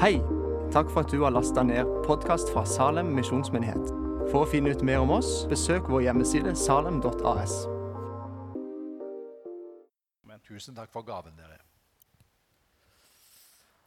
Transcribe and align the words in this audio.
Hei! 0.00 0.18
Takk 0.74 0.90
for 0.92 1.04
at 1.06 1.12
du 1.12 1.22
har 1.22 1.32
lasta 1.32 1.62
ned 1.64 1.88
podkast 2.04 2.50
fra 2.52 2.64
Salem 2.68 3.12
misjonsmyndighet. 3.16 3.92
For 4.32 4.42
å 4.42 4.48
finne 4.50 4.72
ut 4.74 4.82
mer 4.84 5.00
om 5.04 5.12
oss, 5.14 5.44
besøk 5.48 5.86
vår 5.88 6.02
hjemmeside 6.08 6.52
salem.as. 6.58 7.54
Men 10.26 10.42
tusen 10.44 10.76
takk 10.76 10.90
for 10.92 11.06
gaven, 11.06 11.36
dere. 11.38 11.60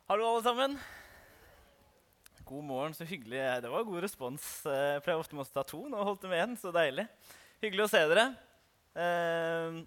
Hallo, 0.09 0.31
alle 0.31 0.45
sammen. 0.47 0.79
God 2.49 2.65
morgen, 2.65 2.95
så 2.97 3.05
hyggelig. 3.05 3.43
Det 3.61 3.69
var 3.69 3.85
god 3.85 4.01
respons. 4.07 4.47
Eh, 4.65 4.95
Jeg 4.95 5.03
pleier 5.05 5.21
ofte 5.21 5.37
å 5.37 5.45
ta 5.53 5.61
to. 5.67 5.83
Nå 5.91 6.01
holdt 6.07 6.23
det 6.25 6.31
med 6.31 6.41
én, 6.47 6.57
så 6.57 6.73
deilig. 6.73 7.05
Hyggelig 7.61 7.85
å 7.85 7.91
se 7.91 8.01
dere. 8.09 8.25
Eh, 8.97 9.77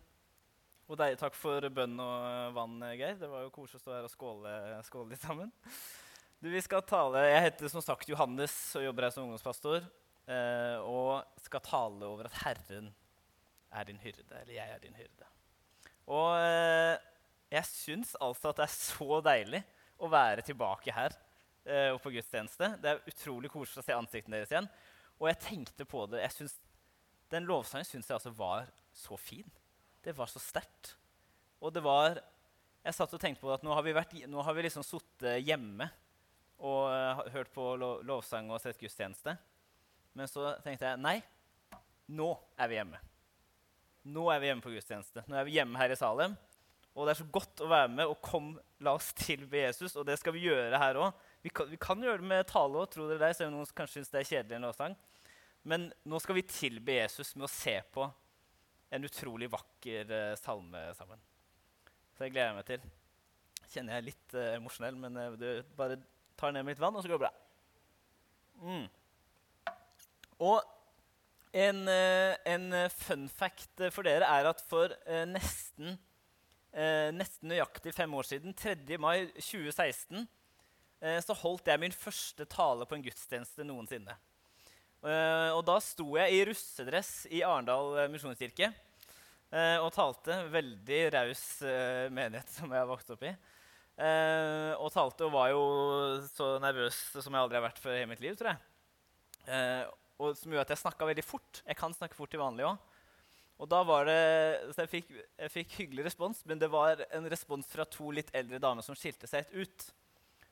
og 0.86 1.00
deg, 1.00 1.16
takk 1.18 1.34
for 1.34 1.66
bønn 1.74 1.98
og 2.04 2.54
vann, 2.54 2.78
Geir. 2.94 3.18
Det 3.18 3.26
var 3.32 3.42
jo 3.48 3.50
koselig 3.56 3.80
å 3.80 3.82
stå 3.82 3.96
her 3.96 4.06
og 4.06 4.12
skåle, 4.14 4.54
skåle 4.86 5.10
litt 5.16 5.24
sammen. 5.26 5.50
Vi 6.42 6.58
skal 6.58 6.82
tale, 6.82 7.20
Jeg 7.30 7.42
heter 7.44 7.70
som 7.70 7.82
sagt 7.84 8.08
Johannes 8.10 8.50
og 8.74 8.82
jobber 8.82 9.04
her 9.06 9.12
som 9.14 9.28
ungdomspastor. 9.28 9.84
eh, 10.26 10.78
og 10.82 11.22
skal 11.38 11.60
tale 11.62 12.02
over 12.02 12.26
at 12.26 12.34
Herren 12.42 12.88
er 13.70 13.84
din 13.84 14.00
hyrde, 14.02 14.40
eller 14.40 14.54
jeg 14.54 14.70
er 14.70 14.80
din 14.82 14.94
hyrde. 14.94 15.28
Og 16.10 16.34
eh, 16.42 16.98
jeg 17.48 17.64
syns 17.64 18.16
altså 18.20 18.50
at 18.50 18.58
det 18.58 18.66
er 18.66 18.74
så 18.74 19.20
deilig 19.22 19.62
å 20.02 20.10
være 20.10 20.42
tilbake 20.42 20.90
her 20.90 21.14
eh, 21.64 21.94
og 21.94 22.02
på 22.02 22.10
gudstjeneste. 22.10 22.74
Det 22.82 22.90
er 22.90 23.06
utrolig 23.06 23.50
koselig 23.54 23.78
å 23.78 23.86
se 23.86 23.94
ansiktene 24.00 24.40
deres 24.40 24.50
igjen. 24.50 24.68
Og 25.22 25.30
jeg 25.30 25.42
tenkte 25.46 25.86
på 25.86 26.08
det. 26.10 26.24
Jeg 26.26 26.38
synes, 26.40 26.58
den 27.30 27.46
lovsangen 27.46 27.86
syns 27.86 28.10
jeg 28.10 28.18
altså 28.18 28.34
var 28.34 28.66
så 28.90 29.14
fin. 29.14 29.46
Det 30.02 30.18
var 30.18 30.26
så 30.26 30.42
sterkt. 30.42 30.96
Og 31.62 31.70
det 31.70 31.86
var 31.86 32.18
Jeg 32.82 32.94
satt 32.98 33.12
og 33.14 33.20
tenkte 33.22 33.46
på 33.46 33.54
at 33.54 33.62
nå 33.62 33.70
har 33.70 33.82
vi, 33.86 33.92
vært, 33.94 34.16
nå 34.26 34.42
har 34.42 34.54
vi 34.58 34.62
liksom 34.66 34.82
sittet 34.82 35.46
hjemme 35.46 35.86
og 36.62 36.86
uh, 36.88 37.24
hørt 37.34 37.50
på 37.54 37.72
lov 37.76 38.04
lovsang 38.06 38.50
og 38.52 38.62
sett 38.62 38.78
gudstjeneste. 38.80 39.34
Men 40.14 40.30
så 40.30 40.54
tenkte 40.62 40.90
jeg 40.90 41.00
nei, 41.02 41.16
nå 42.12 42.30
er 42.60 42.70
vi 42.70 42.78
hjemme. 42.78 43.00
Nå 44.12 44.26
er 44.32 44.40
vi 44.42 44.48
hjemme 44.50 44.64
på 44.64 44.72
gudstjeneste. 44.74 45.24
Nå 45.30 45.38
er 45.38 45.46
vi 45.46 45.56
hjemme 45.58 45.78
her 45.80 45.94
i 45.94 45.98
Salem. 45.98 46.34
Og 46.92 47.06
det 47.06 47.14
er 47.14 47.20
så 47.22 47.28
godt 47.32 47.62
å 47.64 47.70
være 47.70 47.90
med. 47.92 48.08
og 48.10 48.18
kom, 48.24 48.52
La 48.84 48.96
oss 48.98 49.12
tilbe 49.16 49.62
Jesus, 49.62 49.94
og 49.96 50.06
det 50.08 50.18
skal 50.20 50.34
vi 50.36 50.44
gjøre 50.48 50.80
her 50.80 50.98
òg. 51.00 51.20
Vi, 51.42 51.52
vi 51.70 51.78
kan 51.80 52.02
gjøre 52.02 52.20
det 52.20 52.28
med 52.28 52.48
tale 52.50 52.82
òg, 52.82 52.96
dere 52.96 53.20
det, 53.22 53.32
selv 53.38 53.52
om 53.52 53.60
noen 53.60 53.76
kanskje 53.76 54.00
syns 54.00 54.12
det 54.12 54.20
er 54.20 54.28
kjedelig. 54.28 54.58
en 54.58 54.66
lovsang. 54.68 54.96
Men 55.62 55.86
nå 56.04 56.18
skal 56.20 56.36
vi 56.36 56.48
tilbe 56.50 56.98
Jesus 56.98 57.36
med 57.36 57.46
å 57.46 57.52
se 57.52 57.76
på 57.94 58.08
en 58.92 59.06
utrolig 59.06 59.48
vakker 59.48 60.10
uh, 60.10 60.34
salme 60.36 60.82
sammen. 60.98 61.20
Så 62.12 62.24
det 62.24 62.32
gleder 62.34 62.50
jeg 62.50 62.58
meg 62.58 62.68
til. 62.68 62.88
Kjenner 63.72 63.94
jeg 63.94 64.02
er 64.02 64.08
litt 64.10 64.34
uh, 64.36 64.48
emosjonell, 64.58 64.98
men 65.00 65.16
uh, 65.16 65.38
du 65.38 65.46
bare 65.78 66.00
tar 66.38 66.52
ned 66.54 66.64
med 66.64 66.74
litt 66.74 66.82
vann, 66.82 66.96
og 66.96 67.04
så 67.04 67.10
går 67.10 67.20
det 67.20 67.26
bra. 67.26 67.32
Mm. 68.62 68.86
Og 70.42 70.62
en, 71.52 71.82
eh, 71.88 72.34
en 72.48 72.72
eh, 72.72 72.88
fun 72.88 73.26
fact 73.28 73.80
eh, 73.80 73.92
for 73.92 74.06
dere 74.08 74.24
er 74.24 74.48
at 74.48 74.62
for 74.68 74.94
nesten, 75.28 75.98
nesten 77.12 77.50
nøyaktig 77.50 77.92
fem 77.92 78.14
år 78.16 78.24
siden, 78.24 78.54
3. 78.56 78.96
mai 78.96 79.26
2016, 79.36 80.22
eh, 81.04 81.18
så 81.20 81.36
holdt 81.36 81.68
jeg 81.68 81.82
min 81.82 81.92
første 81.92 82.46
tale 82.48 82.86
på 82.88 82.96
en 82.96 83.04
gudstjeneste 83.04 83.66
noensinne. 83.68 84.16
Og 85.02 85.64
da 85.66 85.74
sto 85.82 86.04
jeg 86.14 86.30
i 86.30 86.42
russedress 86.46 87.24
i 87.34 87.40
Arendal 87.42 88.04
misjonskirke 88.12 88.68
og 89.82 89.88
talte. 89.90 90.36
Veldig 90.46 91.00
raus 91.16 91.42
menighet 92.14 92.52
som 92.54 92.70
jeg 92.70 92.78
har 92.78 92.86
vokst 92.86 93.10
opp 93.10 93.24
i. 93.26 93.32
Eh, 94.02 94.72
og 94.82 94.90
talte 94.94 95.28
og 95.28 95.34
var 95.34 95.50
jo 95.52 95.64
så 96.32 96.56
nervøs 96.62 96.96
som 97.14 97.30
jeg 97.30 97.42
aldri 97.42 97.58
har 97.60 97.66
vært 97.68 97.82
før 97.82 98.00
i 98.00 98.06
mitt 98.10 98.22
liv, 98.24 98.34
tror 98.38 98.54
jeg. 98.54 98.64
Eh, 99.46 99.84
og 100.22 100.34
som 100.38 100.50
gjorde 100.50 100.66
at 100.66 100.74
jeg 100.74 100.82
snakka 100.82 101.06
veldig 101.06 101.24
fort. 101.26 101.62
Jeg 101.66 101.78
kan 101.78 101.94
snakke 101.94 102.18
fort 102.18 102.32
til 102.32 102.42
vanlig 102.42 102.66
òg. 102.66 102.80
Og 103.62 103.68
da 103.70 103.82
var 103.86 104.08
det, 104.08 104.18
så 104.74 104.82
jeg 104.82 104.90
fikk, 104.90 105.10
jeg 105.38 105.52
fikk 105.54 105.74
hyggelig 105.78 106.06
respons, 106.08 106.40
men 106.50 106.58
det 106.58 106.66
var 106.72 107.04
en 107.14 107.28
respons 107.30 107.68
fra 107.70 107.86
to 107.86 108.10
litt 108.14 108.32
eldre 108.34 108.58
damer 108.62 108.82
som 108.82 108.96
skilte 108.98 109.28
seg 109.30 109.46
litt 109.54 109.68
ut. 109.68 109.84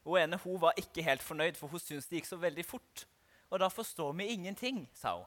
Hun 0.06 0.20
ene 0.20 0.38
hun 0.44 0.60
var 0.62 0.78
ikke 0.80 1.04
helt 1.04 1.24
fornøyd, 1.24 1.58
for 1.58 1.72
hun 1.72 1.82
syntes 1.82 2.06
det 2.08 2.20
gikk 2.20 2.30
så 2.30 2.38
veldig 2.40 2.64
fort. 2.64 3.04
Og 3.50 3.58
da 3.58 3.68
forstår 3.72 4.14
vi 4.20 4.30
ingenting, 4.36 4.84
sa 4.94 5.16
hun. 5.18 5.26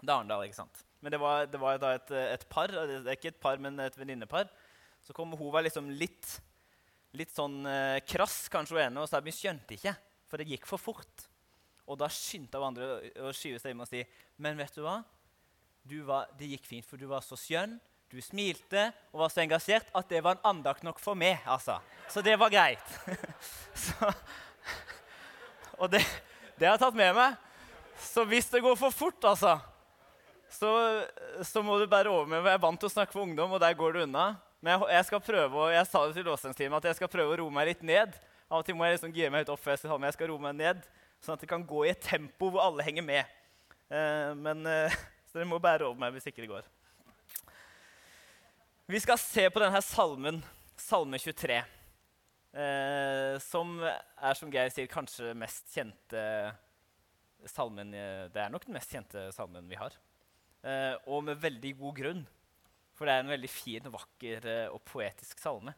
Det 0.00 0.08
er 0.08 0.16
Arendal, 0.16 0.42
ikke 0.48 0.58
sant? 0.58 0.82
Men 1.00 1.14
det 1.14 1.20
var, 1.20 1.46
det 1.48 1.60
var 1.60 1.78
da 1.80 1.94
et, 1.94 2.10
et 2.34 2.44
par, 2.50 2.72
det 2.72 3.00
er 3.04 3.16
ikke 3.16 3.32
et 3.32 3.40
par, 3.40 3.60
men 3.62 3.78
et 3.84 3.96
venninnepar. 3.96 4.50
Så 5.04 5.14
kom 5.16 5.32
hun 5.36 5.52
var 5.52 5.64
liksom 5.64 5.88
litt, 5.94 6.40
litt 7.18 7.32
sånn 7.34 7.64
eh, 7.66 7.98
krass, 8.06 8.44
kanskje 8.52 8.76
hun 8.76 8.84
ene, 8.84 9.02
og 9.02 9.08
sa 9.10 9.20
vi 9.24 9.32
skjønte 9.34 9.74
ikke, 9.76 9.94
for 10.30 10.38
det 10.38 10.46
gikk 10.52 10.66
for 10.68 10.78
fort. 10.78 11.26
Og 11.90 11.98
da 11.98 12.06
skyndte 12.12 12.58
hun 12.60 12.68
andre 12.70 12.90
å- 13.18 13.32
skyve 13.34 13.58
seg 13.58 13.72
inn 13.74 13.82
og 13.82 13.88
si 13.90 14.04
Men 14.38 14.56
vet 14.60 14.74
du 14.76 14.82
hva? 14.84 15.00
Du 15.82 16.02
var, 16.06 16.28
det 16.38 16.52
gikk 16.52 16.66
fint, 16.68 16.86
for 16.86 17.00
du 17.00 17.06
var 17.10 17.24
så 17.24 17.34
skjønn, 17.40 17.78
du 18.10 18.18
smilte 18.22 18.88
og 19.12 19.20
var 19.22 19.30
så 19.32 19.40
engasjert 19.42 19.90
at 19.94 20.08
det 20.10 20.20
var 20.22 20.36
en 20.38 20.48
andakt 20.56 20.82
nok 20.86 20.98
for 21.02 21.14
meg. 21.18 21.38
altså. 21.46 21.78
Så 22.10 22.22
det 22.22 22.36
var 22.38 22.50
greit. 22.50 22.94
så, 23.74 24.10
og 25.78 25.90
det, 25.92 26.02
det 26.58 26.66
har 26.68 26.74
jeg 26.76 26.82
tatt 26.84 26.98
med 26.98 27.14
meg. 27.16 27.36
Så 28.00 28.24
hvis 28.28 28.48
det 28.50 28.62
går 28.64 28.76
for 28.80 28.94
fort, 28.94 29.24
altså, 29.28 29.56
så, 30.50 30.70
så 31.46 31.62
må 31.62 31.78
du 31.78 31.86
bære 31.90 32.10
over 32.10 32.26
med 32.26 32.42
Jeg 32.42 32.56
er 32.56 32.62
vant 32.62 32.80
til 32.80 32.88
å 32.90 32.92
snakke 32.92 33.14
for 33.14 33.22
ungdom, 33.26 33.52
og 33.54 33.60
der 33.62 33.76
går 33.78 33.94
det 33.96 34.06
unna. 34.08 34.24
Men 34.60 34.74
jeg, 34.76 34.90
jeg 34.92 35.04
skal 35.08 35.20
prøve, 35.24 35.56
å- 35.56 35.70
jeg 35.72 35.86
sa 35.88 36.02
det 36.06 36.14
til 36.18 36.26
låsingsteamet 36.28 36.76
at 36.82 36.88
jeg 36.90 36.98
skal 37.00 37.08
prøve 37.12 37.32
å 37.34 37.38
roe 37.40 37.54
meg 37.54 37.70
litt 37.70 37.82
ned. 37.86 38.16
Av 38.50 38.58
og 38.60 38.66
til 38.66 38.74
må 38.76 38.84
jeg 38.84 38.98
liksom 38.98 39.14
gire 39.14 39.30
meg 39.32 39.44
litt 39.44 39.52
opp 39.54 39.60
før 39.62 39.72
jeg 39.76 39.82
skal. 39.84 40.02
Jeg 40.04 40.16
skal 40.18 40.28
roe 40.32 40.42
meg 40.42 40.56
ned, 40.58 40.82
sånn 41.22 41.36
at 41.36 41.40
det 41.44 41.48
kan 41.48 41.64
gå 41.66 41.84
i 41.86 41.92
et 41.94 42.02
tempo 42.04 42.50
hvor 42.50 42.64
alle 42.66 42.84
henger 42.84 43.06
med. 43.06 43.24
Eh, 43.90 44.34
men 44.36 44.66
eh, 44.66 44.90
Så 45.30 45.38
dere 45.38 45.46
må 45.46 45.60
bære 45.62 45.86
over 45.86 46.00
meg 46.02 46.12
hvis 46.16 46.26
ikke 46.26 46.42
det 46.42 46.50
går. 46.50 46.64
Vi 48.90 48.98
skal 48.98 49.20
se 49.22 49.44
på 49.54 49.60
denne 49.62 49.78
salmen, 49.86 50.40
salme 50.80 51.20
23, 51.22 51.60
eh, 52.58 53.36
som 53.44 53.76
er, 53.86 54.34
som 54.34 54.50
Geir 54.50 54.72
sier, 54.74 54.88
kanskje 54.90 55.30
mest 55.38 55.70
kjente 55.70 56.24
salmen 57.48 57.94
eh, 57.94 58.24
Det 58.34 58.42
er 58.42 58.50
nok 58.52 58.66
den 58.66 58.74
mest 58.74 58.90
kjente 58.92 59.28
salmen 59.36 59.70
vi 59.70 59.78
har. 59.78 59.94
Eh, 60.66 60.96
og 61.06 61.22
med 61.28 61.38
veldig 61.40 61.72
god 61.78 61.94
grunn. 62.00 62.24
For 63.00 63.08
det 63.08 63.14
er 63.16 63.22
en 63.24 63.32
veldig 63.32 63.48
fin, 63.48 63.86
vakker 63.88 64.46
eh, 64.52 64.66
og 64.68 64.82
poetisk 64.84 65.38
salme. 65.40 65.72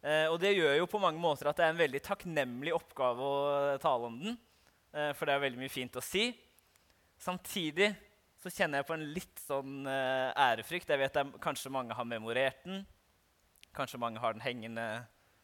Eh, 0.00 0.24
og 0.32 0.38
det 0.40 0.54
gjør 0.54 0.78
jo 0.78 0.86
på 0.88 1.00
mange 1.02 1.20
måter 1.20 1.50
at 1.50 1.58
det 1.58 1.66
er 1.66 1.74
en 1.74 1.82
veldig 1.82 2.00
takknemlig 2.00 2.72
oppgave 2.72 3.26
å 3.26 3.74
tale 3.82 4.08
om 4.08 4.16
den. 4.22 4.38
Eh, 4.96 5.10
for 5.12 5.28
det 5.28 5.34
er 5.34 5.42
veldig 5.44 5.60
mye 5.60 5.72
fint 5.72 5.98
å 6.00 6.04
si. 6.04 6.30
Samtidig 7.20 7.90
så 8.40 8.48
kjenner 8.48 8.80
jeg 8.80 8.88
på 8.88 8.96
en 8.96 9.04
litt 9.12 9.42
sånn 9.44 9.84
eh, 9.84 10.30
ærefrykt. 10.32 10.88
Jeg 10.88 11.02
vet 11.02 11.20
er, 11.20 11.34
Kanskje 11.44 11.72
mange 11.74 11.96
har 11.96 12.08
memorert 12.08 12.64
den. 12.64 12.86
Kanskje 13.76 14.00
mange 14.00 14.22
har 14.22 14.32
den 14.32 14.44
hengende 14.44 14.86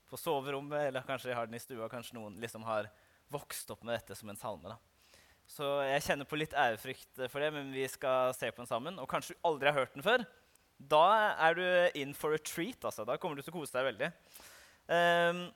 på 0.08 0.16
soverommet, 0.16 0.88
eller 0.88 1.04
kanskje 1.04 1.28
de 1.28 1.36
har 1.36 1.50
den 1.50 1.58
i 1.58 1.60
stua. 1.60 1.90
Kanskje 1.92 2.16
noen 2.16 2.40
liksom 2.40 2.64
har 2.64 2.88
vokst 3.34 3.68
opp 3.74 3.84
med 3.84 3.98
dette 3.98 4.16
som 4.16 4.32
en 4.32 4.40
salme. 4.40 4.72
da. 4.72 5.12
Så 5.46 5.68
jeg 5.84 6.06
kjenner 6.08 6.26
på 6.26 6.40
litt 6.40 6.56
ærefrykt 6.56 7.26
for 7.28 7.44
det, 7.44 7.52
men 7.54 7.68
vi 7.74 7.84
skal 7.90 8.32
se 8.34 8.48
på 8.48 8.64
den 8.64 8.70
sammen. 8.70 8.96
Og 9.02 9.10
kanskje 9.10 9.36
du 9.36 9.46
aldri 9.46 9.68
har 9.68 9.82
hørt 9.82 9.94
den 9.94 10.06
før. 10.06 10.24
Da 10.76 11.04
er 11.48 11.56
du 11.56 11.64
in 11.98 12.12
for 12.14 12.36
a 12.36 12.40
treat. 12.40 12.84
altså. 12.84 13.04
Da 13.04 13.16
kommer 13.16 13.36
du 13.36 13.44
til 13.44 13.54
å 13.54 13.58
kose 13.58 13.76
deg 13.76 13.88
veldig. 13.90 14.10
Um, 14.86 15.46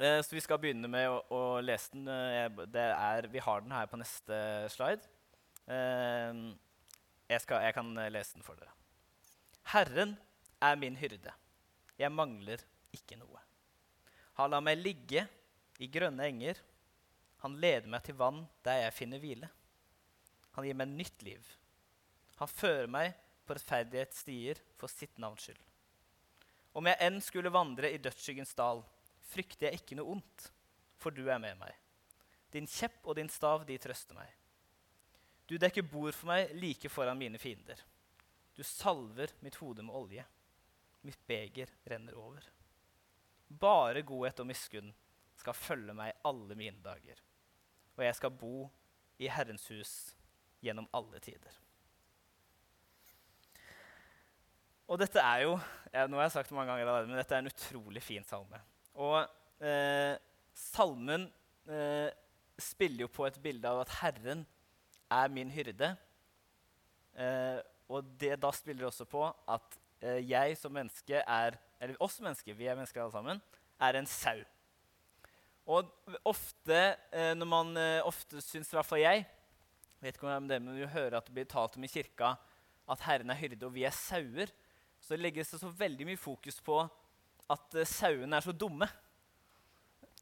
så 0.00 0.32
vi 0.32 0.40
skal 0.40 0.60
begynne 0.60 0.88
med 0.88 1.08
å, 1.12 1.20
å 1.34 1.40
lese 1.64 1.92
den. 1.92 2.06
Eh, 2.08 2.46
er, 2.80 3.28
vi 3.28 3.42
har 3.44 3.64
den 3.64 3.74
her 3.74 3.88
på 3.90 4.00
neste 4.00 4.38
slide. 4.72 5.04
Um, 5.66 6.54
jeg, 7.28 7.42
skal, 7.44 7.66
jeg 7.66 7.76
kan 7.76 7.90
eh, 8.00 8.12
lese 8.12 8.38
den 8.38 8.46
for 8.46 8.56
dere. 8.56 8.72
Herren 9.74 10.16
er 10.64 10.80
min 10.80 10.96
hyrde. 10.96 11.34
Jeg 12.00 12.12
mangler 12.16 12.64
ikke 12.96 13.18
noe. 13.20 13.42
Han 14.40 14.54
lar 14.54 14.64
meg 14.64 14.80
ligge 14.80 15.26
i 15.80 15.88
grønne 15.92 16.28
enger. 16.28 16.60
Han 17.44 17.58
leder 17.60 17.88
meg 17.92 18.04
til 18.04 18.16
vann 18.16 18.44
der 18.64 18.86
jeg 18.86 18.96
finner 18.96 19.20
hvile. 19.20 19.50
Han 20.56 20.66
gir 20.66 20.76
meg 20.80 20.96
nytt 20.96 21.22
liv. 21.24 21.44
Han 22.40 22.48
fører 22.48 22.88
meg 22.90 23.12
på 23.50 23.56
rettferdighetsstier 23.58 24.60
for 24.78 24.92
sitt 24.92 25.18
navns 25.18 25.48
skyld. 25.48 25.62
Om 26.78 26.86
jeg 26.86 27.02
enn 27.02 27.16
skulle 27.24 27.50
vandre 27.50 27.90
i 27.90 27.98
dødsskyggens 27.98 28.54
dal, 28.54 28.84
frykter 29.26 29.66
jeg 29.66 29.80
ikke 29.80 29.96
noe 29.98 30.14
ondt, 30.14 30.44
for 31.02 31.10
du 31.10 31.24
er 31.26 31.40
med 31.42 31.58
meg. 31.58 31.74
Din 32.54 32.68
kjepp 32.70 33.08
og 33.10 33.16
din 33.18 33.30
stav, 33.30 33.64
de 33.66 33.78
trøster 33.82 34.14
meg. 34.14 34.30
Du 35.50 35.56
dekker 35.58 35.82
bord 35.82 36.14
for 36.14 36.30
meg 36.30 36.52
like 36.62 36.90
foran 36.92 37.18
mine 37.18 37.40
fiender. 37.42 37.80
Du 38.54 38.62
salver 38.62 39.32
mitt 39.42 39.58
hode 39.58 39.82
med 39.82 39.96
olje. 39.98 40.24
Mitt 41.02 41.18
beger 41.26 41.72
renner 41.90 42.14
over. 42.20 42.44
Bare 43.48 44.04
godhet 44.06 44.42
og 44.44 44.46
miskunn 44.46 44.92
skal 45.40 45.58
følge 45.58 45.96
meg 45.96 46.22
alle 46.28 46.54
mine 46.54 46.78
dager. 46.84 47.18
Og 47.96 48.04
jeg 48.06 48.18
skal 48.20 48.36
bo 48.44 48.68
i 49.18 49.30
Herrens 49.32 49.66
hus 49.72 49.96
gjennom 50.62 50.86
alle 50.94 51.18
tider. 51.24 51.58
Og 54.90 54.98
dette 54.98 55.22
er 55.22 55.44
jo 55.44 55.54
ja, 55.94 56.06
nå 56.10 56.18
har 56.18 56.26
jeg 56.26 56.34
sagt 56.34 56.50
det 56.50 56.56
mange 56.56 56.72
ganger 56.72 56.88
allerede, 56.88 57.10
men 57.10 57.18
dette 57.20 57.34
er 57.34 57.44
en 57.44 57.50
utrolig 57.50 58.02
fin 58.02 58.24
salme. 58.26 58.58
Og 58.98 59.18
eh, 59.66 60.14
salmen 60.54 61.28
eh, 61.70 62.10
spiller 62.58 63.04
jo 63.04 63.10
på 63.10 63.26
et 63.26 63.38
bilde 63.42 63.70
av 63.70 63.82
at 63.84 63.92
Herren 64.00 64.44
er 65.10 65.32
min 65.34 65.50
hyrde. 65.50 65.92
Eh, 67.14 67.58
og 67.90 68.06
det 68.18 68.36
da 68.42 68.50
spiller 68.54 68.86
også 68.86 69.06
på 69.10 69.24
at 69.26 69.78
eh, 70.02 70.22
jeg 70.26 70.58
som 70.58 70.74
menneske 70.74 71.22
er 71.22 71.58
Eller 71.80 71.96
oss 72.04 72.18
mennesker, 72.20 72.52
vi 72.52 72.66
er 72.68 72.76
mennesker 72.76 73.00
alle 73.00 73.14
sammen, 73.14 73.38
er 73.80 73.96
en 73.96 74.06
sau. 74.06 74.42
Og 75.70 75.88
ofte, 76.28 76.80
eh, 77.08 77.32
når 77.38 77.48
man 77.48 77.70
eh, 77.80 78.02
ofte 78.04 78.42
syns 78.44 78.68
i 78.68 78.76
hvert 78.76 78.88
fall 78.88 79.00
jeg 79.00 79.22
vet 80.02 80.18
ikke 80.18 80.28
om 80.28 80.48
det, 80.50 80.58
men 80.60 80.76
Du 80.76 80.86
hører 80.86 81.16
at 81.16 81.26
det 81.26 81.34
blir 81.38 81.48
talt 81.48 81.78
om 81.78 81.86
i 81.86 81.90
kirka 81.90 82.34
at 82.90 83.06
Herren 83.06 83.30
er 83.32 83.38
hyrde, 83.38 83.64
og 83.66 83.74
vi 83.74 83.86
er 83.86 83.94
sauer, 83.94 84.50
så 85.10 85.18
legges 85.18 85.48
det 85.50 85.58
så 85.58 85.68
veldig 85.74 86.06
mye 86.06 86.18
fokus 86.20 86.60
på 86.62 86.76
at 87.50 87.74
uh, 87.74 87.86
sauene 87.88 88.38
er 88.38 88.44
så 88.46 88.54
dumme. 88.54 88.86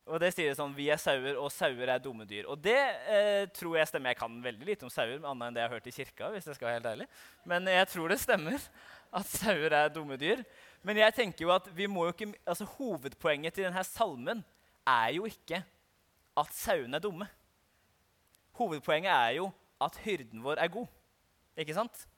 Og 0.08 0.16
det 0.22 0.30
sier 0.32 0.48
det 0.48 0.56
sånn 0.56 0.72
Vi 0.72 0.86
er 0.88 1.00
sauer, 1.00 1.36
og 1.36 1.50
sauer 1.52 1.90
er 1.92 2.00
dumme 2.00 2.24
dyr. 2.24 2.46
Og 2.48 2.56
det 2.64 2.78
eh, 3.12 3.44
tror 3.52 3.76
jeg 3.76 3.90
stemmer. 3.90 4.14
Jeg 4.14 4.20
kan 4.22 4.38
veldig 4.40 4.68
lite 4.70 4.86
om 4.88 4.92
sauer, 4.92 5.18
annet 5.20 5.50
enn 5.50 5.58
det 5.58 5.60
jeg 5.60 5.68
har 5.68 5.76
hørt 5.76 5.90
i 5.90 5.92
kirka. 5.92 6.30
hvis 6.32 6.48
jeg 6.48 6.56
skal 6.56 6.70
være 6.70 6.78
helt 6.78 6.88
ærlig. 6.94 7.08
Men 7.44 7.68
jeg 7.68 7.90
tror 7.92 8.08
det 8.08 8.16
stemmer 8.22 8.56
at 9.20 9.28
sauer 9.28 9.76
er 9.76 9.92
dumme 9.92 10.16
dyr. 10.16 10.40
Men 10.80 11.02
jeg 11.02 11.16
tenker 11.18 11.44
jo 11.44 11.52
at 11.52 11.68
vi 11.76 11.90
må 11.90 12.06
jo 12.08 12.14
ikke, 12.16 12.30
altså 12.48 12.64
hovedpoenget 12.78 13.58
til 13.58 13.68
denne 13.68 13.84
salmen 13.84 14.40
er 14.88 15.12
jo 15.18 15.28
ikke 15.28 15.60
at 16.40 16.56
sauene 16.56 16.96
er 16.96 17.04
dumme. 17.04 17.28
Hovedpoenget 18.56 19.12
er 19.12 19.36
jo 19.42 19.50
at 19.84 20.00
hyrden 20.06 20.40
vår 20.40 20.64
er 20.64 20.72
god. 20.72 20.88
Ikke 21.58 21.76
sant? 21.76 22.08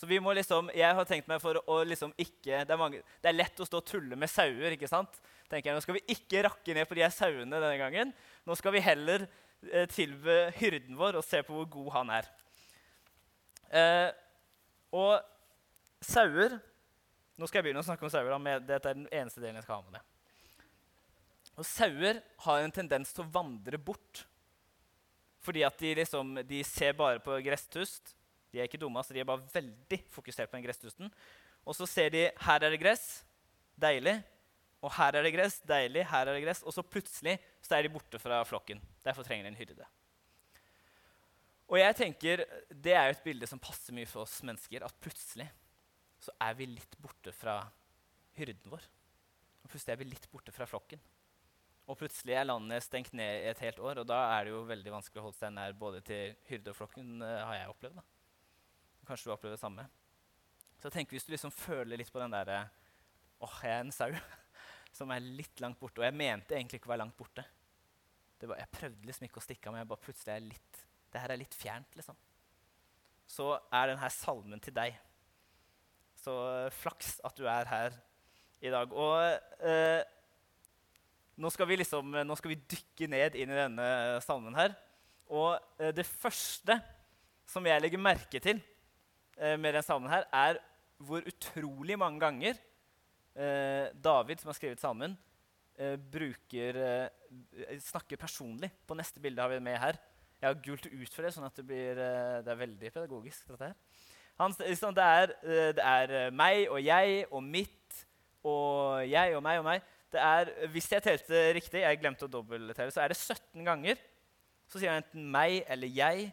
Så 0.00 0.06
vi 0.08 0.16
må 0.22 0.32
liksom, 0.32 0.70
jeg 0.72 0.96
har 0.96 1.04
tenkt 1.04 1.26
meg 1.28 1.42
for 1.42 1.58
å 1.68 1.82
liksom 1.84 2.14
ikke 2.16 2.62
det 2.64 2.72
er, 2.72 2.78
mange, 2.80 3.02
det 3.20 3.28
er, 3.28 3.36
lett 3.36 3.58
å 3.60 3.66
stå 3.68 3.82
og 3.82 3.88
tulle 3.90 4.16
med 4.16 4.30
sauer. 4.32 4.72
ikke 4.72 4.88
sant? 4.88 5.18
Tenker 5.50 5.68
jeg, 5.68 5.76
Nå 5.76 5.82
skal 5.84 5.98
vi 5.98 6.14
ikke 6.14 6.44
rakke 6.46 6.76
ned 6.76 6.88
på 6.88 6.96
de 6.96 7.02
her 7.04 7.12
sauene 7.12 7.58
denne 7.60 7.76
gangen. 7.76 8.14
Nå 8.48 8.56
skal 8.56 8.72
vi 8.72 8.80
heller 8.80 9.26
eh, 9.26 9.84
tilbe 9.92 10.38
hyrden 10.56 10.96
vår 10.96 11.18
og 11.20 11.26
se 11.26 11.42
på 11.44 11.52
hvor 11.52 11.68
god 11.74 11.90
han 11.98 12.12
er. 12.16 12.30
Eh, 13.76 14.08
og 14.96 15.20
sauer 16.02 16.56
Nå 17.36 17.46
skal 17.48 17.60
jeg 17.60 17.68
begynne 17.68 17.80
å 17.80 17.86
snakke 17.86 18.04
om 18.04 18.12
sauer. 18.12 18.32
Da, 18.32 18.56
dette 18.72 18.90
er 18.90 18.96
den 18.96 19.06
eneste 19.08 19.40
delen 19.40 19.56
jeg 19.60 19.64
skal 19.64 19.78
ha 19.78 19.84
med 19.84 19.94
det. 19.96 20.02
Og 21.60 21.64
Sauer 21.64 22.18
har 22.44 22.64
en 22.64 22.72
tendens 22.72 23.14
til 23.16 23.24
å 23.24 23.30
vandre 23.32 23.80
bort. 23.80 24.24
Fordi 25.40 25.62
at 25.64 25.76
de, 25.80 25.94
liksom, 25.96 26.34
de 26.44 26.60
ser 26.68 26.92
bare 26.96 27.20
på 27.24 27.38
gresstust 27.44 28.12
de 28.50 28.58
er 28.58 28.66
ikke 28.66 28.80
dumme, 28.82 29.02
så 29.04 29.14
de 29.14 29.22
er 29.22 29.28
bare 29.28 29.46
veldig 29.52 30.00
fokusert 30.10 30.50
på 30.50 30.58
den 30.58 30.66
gresstusten. 30.66 31.12
Og 31.64 31.76
så 31.76 31.86
ser 31.86 32.10
de 32.14 32.26
her 32.44 32.66
er 32.66 32.72
det 32.72 32.80
gress, 32.82 33.22
deilig. 33.80 34.16
Og 34.80 34.92
her 34.96 35.18
er 35.18 35.26
det 35.26 35.34
gress, 35.34 35.60
deilig. 35.68 36.06
her 36.08 36.26
er 36.26 36.34
det 36.34 36.44
gress. 36.44 36.62
Og 36.64 36.74
så 36.74 36.82
plutselig 36.82 37.36
så 37.62 37.76
er 37.76 37.84
de 37.84 37.92
borte 37.92 38.18
fra 38.18 38.42
flokken. 38.48 38.80
Derfor 39.04 39.26
trenger 39.26 39.46
de 39.46 39.52
en 39.52 39.60
hyrde. 39.60 39.86
Og 41.70 41.78
jeg 41.78 41.96
tenker, 41.96 42.44
Det 42.70 42.92
er 42.92 43.04
jo 43.06 43.10
et 43.10 43.24
bilde 43.24 43.46
som 43.46 43.58
passer 43.58 43.94
mye 43.94 44.06
for 44.06 44.22
oss 44.22 44.42
mennesker. 44.42 44.84
At 44.84 44.96
plutselig 45.00 45.48
så 46.20 46.32
er 46.40 46.54
vi 46.54 46.66
litt 46.66 46.96
borte 47.00 47.32
fra 47.32 47.60
hyrden 48.36 48.72
vår. 48.72 48.82
Og 49.62 49.70
plutselig 49.70 49.94
er 49.94 50.00
vi 50.00 50.10
litt 50.10 50.30
borte 50.32 50.52
fra 50.52 50.66
flokken. 50.66 51.00
Og 51.90 51.98
plutselig 51.98 52.36
er 52.38 52.46
landet 52.46 52.84
stengt 52.84 53.12
ned 53.16 53.42
i 53.42 53.50
et 53.50 53.62
helt 53.64 53.80
år, 53.82 53.98
og 54.02 54.06
da 54.06 54.20
er 54.36 54.46
det 54.46 54.52
jo 54.52 54.60
veldig 54.68 54.92
vanskelig 54.94 55.20
å 55.20 55.24
holde 55.24 55.38
seg 55.40 55.54
nær 55.56 55.72
både 55.78 56.02
til 56.06 56.36
hyrde 56.46 56.70
og 56.70 56.76
flokken, 56.78 57.16
eh, 57.26 57.40
har 57.48 57.56
jeg 57.56 57.72
opplevd. 57.72 57.96
da. 57.96 58.19
Kanskje 59.10 59.26
du 59.26 59.34
opplever 59.34 59.56
det 59.56 59.62
samme. 59.64 59.88
Så 60.78 60.90
tenker 60.90 61.16
Hvis 61.16 61.26
du 61.26 61.32
liksom 61.34 61.50
føler 61.50 61.98
litt 61.98 62.12
på 62.12 62.20
den 62.22 62.30
derre 62.30 62.68
åh, 63.40 63.56
jeg 63.64 63.72
er 63.72 63.82
en 63.82 63.94
sau 63.94 64.12
som 64.96 65.10
er 65.10 65.24
litt 65.24 65.62
langt 65.64 65.80
borte. 65.80 65.98
Og 65.98 66.06
jeg 66.06 66.14
mente 66.14 66.54
egentlig 66.54 66.78
ikke 66.78 66.90
å 66.90 66.92
være 66.92 67.02
langt 67.02 67.16
borte. 67.18 67.42
Var, 68.40 68.60
jeg 68.60 68.72
prøvde 68.72 69.08
liksom 69.08 69.26
ikke 69.26 69.40
å 69.40 69.44
stikke 69.44 69.66
av, 69.66 69.74
men 69.74 69.82
jeg 69.82 69.90
bare 69.90 70.04
plutselig 70.04 70.34
er 70.34 70.44
litt, 70.44 70.82
det 71.10 71.22
her 71.24 71.34
er 71.34 71.40
litt 71.40 71.56
fjernt. 71.58 71.98
liksom. 71.98 72.18
Så 73.30 73.48
er 73.56 73.90
denne 73.90 74.12
salmen 74.14 74.62
til 74.62 74.76
deg. 74.76 74.94
Så 76.20 76.36
uh, 76.36 76.70
flaks 76.82 77.16
at 77.26 77.36
du 77.40 77.48
er 77.50 77.68
her 77.70 77.98
i 78.60 78.72
dag. 78.72 78.92
Og 78.92 79.66
uh, 79.66 80.00
nå, 81.40 81.50
skal 81.50 81.70
vi 81.70 81.80
liksom, 81.80 82.14
nå 82.22 82.38
skal 82.38 82.54
vi 82.54 82.62
dykke 82.76 83.10
ned 83.10 83.40
inn 83.40 83.50
i 83.50 83.60
denne 83.64 83.90
salmen 84.24 84.58
her. 84.58 84.76
Og 85.32 85.56
uh, 85.80 85.90
det 85.96 86.06
første 86.06 86.78
som 87.50 87.66
jeg 87.66 87.82
legger 87.82 88.02
merke 88.02 88.40
til, 88.42 88.60
eh, 88.60 88.79
med 89.40 89.72
den 89.72 89.84
salmen 89.84 90.10
her, 90.12 90.26
er 90.36 90.58
hvor 91.00 91.24
utrolig 91.24 91.96
mange 91.98 92.20
ganger 92.20 92.58
eh, 93.34 93.88
David, 93.94 94.40
som 94.40 94.50
har 94.50 94.58
skrevet 94.58 94.82
salmen, 94.82 95.16
eh, 95.78 95.96
bruker, 95.96 96.76
eh, 96.76 97.78
snakker 97.80 98.20
personlig. 98.20 98.70
På 98.86 98.96
neste 98.98 99.20
bilde 99.20 99.42
har 99.42 99.48
vi 99.48 99.58
det 99.58 99.62
med 99.64 99.78
her. 99.78 99.98
Jeg 100.40 100.48
har 100.48 100.62
gult 100.64 100.86
ut 100.86 101.14
for 101.14 101.22
det, 101.22 101.34
sånn 101.34 101.46
at 101.48 101.56
det, 101.56 101.66
blir, 101.66 101.98
eh, 102.00 102.40
det 102.44 102.52
er 102.52 102.62
veldig 102.64 102.92
pedagogisk. 102.92 103.48
dette 103.48 103.70
her. 103.70 103.74
Han, 104.40 104.54
liksom, 104.58 104.94
det, 104.94 105.04
er, 105.04 105.34
eh, 105.44 105.72
det 105.76 105.84
er 105.84 106.30
meg 106.30 106.68
og 106.70 106.80
jeg 106.80 107.26
og 107.30 107.42
mitt 107.44 108.04
og 108.42 109.04
jeg 109.04 109.36
og 109.36 109.42
meg 109.44 109.58
og 109.60 109.66
meg. 109.66 109.82
Det 110.10 110.20
er, 110.20 110.48
hvis 110.72 110.90
jeg 110.90 111.02
telte 111.02 111.42
riktig, 111.54 111.84
jeg 111.84 112.00
glemte 112.00 112.26
å 112.26 112.30
dobbelttelle, 112.30 112.90
så 112.90 113.04
er 113.04 113.12
det 113.12 113.20
17 113.20 113.64
ganger. 113.64 114.00
Så 114.66 114.80
sier 114.80 114.90
han 114.90 115.02
enten 115.02 115.28
meg 115.30 115.60
eller 115.68 115.92
jeg 115.92 116.32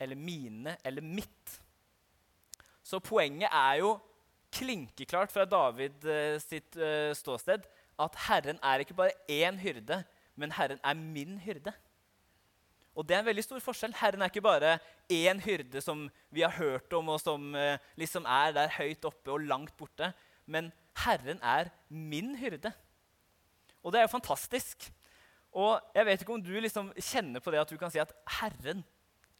eller 0.00 0.16
mine 0.16 0.76
eller 0.84 1.04
mitt. 1.04 1.58
Så 2.82 2.98
poenget 2.98 3.48
er 3.52 3.78
jo 3.82 3.94
klinkeklart 4.52 5.32
fra 5.32 5.46
David 5.48 6.04
eh, 6.04 6.36
sitt 6.42 6.76
eh, 6.76 7.14
ståsted 7.16 7.64
at 8.02 8.18
Herren 8.26 8.58
er 8.62 8.82
ikke 8.82 8.96
bare 8.96 9.16
én 9.30 9.58
hyrde, 9.60 10.02
men 10.36 10.52
Herren 10.52 10.80
er 10.84 10.94
min 10.98 11.38
hyrde. 11.38 11.72
Og 12.94 13.06
det 13.08 13.16
er 13.16 13.22
en 13.22 13.28
veldig 13.30 13.44
stor 13.44 13.62
forskjell. 13.64 13.94
Herren 13.96 14.22
er 14.22 14.28
ikke 14.28 14.44
bare 14.44 14.76
én 15.12 15.40
hyrde 15.40 15.80
som 15.80 16.04
vi 16.30 16.44
har 16.44 16.52
hørt 16.58 16.92
om, 16.92 17.08
og 17.14 17.20
som 17.20 17.54
eh, 17.56 17.78
liksom 17.96 18.26
er 18.28 18.52
der 18.56 18.74
høyt 18.76 19.04
oppe 19.08 19.32
og 19.32 19.46
langt 19.48 19.76
borte. 19.76 20.12
Men 20.46 20.72
Herren 21.04 21.40
er 21.42 21.70
min 21.88 22.34
hyrde. 22.36 22.72
Og 23.82 23.92
det 23.92 24.00
er 24.00 24.08
jo 24.08 24.16
fantastisk. 24.16 24.90
Og 25.52 25.80
jeg 25.94 26.06
vet 26.06 26.24
ikke 26.24 26.34
om 26.34 26.44
du 26.44 26.52
liksom 26.60 26.92
kjenner 26.96 27.40
på 27.40 27.52
det 27.52 27.60
at 27.60 27.72
du 27.72 27.78
kan 27.80 27.92
si 27.92 28.00
at 28.00 28.12
Herren 28.40 28.84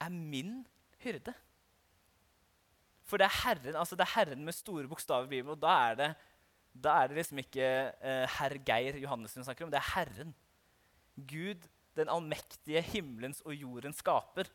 er 0.01 0.13
min 0.13 0.63
hyrde. 1.05 1.35
For 3.09 3.21
det 3.21 3.27
er 3.27 3.39
Herren 3.43 3.77
altså 3.79 3.99
det 3.99 4.07
er 4.07 4.15
Herren 4.15 4.45
med 4.47 4.57
store 4.57 4.89
bokstaver 4.89 5.27
i 5.27 5.33
Bibelen. 5.35 5.55
Og 5.57 5.61
da 5.63 5.75
er 5.91 5.99
det, 5.99 6.11
da 6.73 6.97
er 7.03 7.11
det 7.11 7.21
liksom 7.21 7.43
ikke 7.43 7.69
eh, 7.93 8.39
herr 8.39 8.57
Geir 8.67 8.99
Johannessen 9.03 9.45
snakker 9.45 9.67
om, 9.67 9.73
det 9.73 9.81
er 9.81 9.91
Herren. 9.95 10.35
Gud, 11.29 11.67
den 11.97 12.09
allmektige 12.09 12.81
himmelens 12.81 13.43
og 13.45 13.55
jordens 13.55 14.01
skaper, 14.01 14.49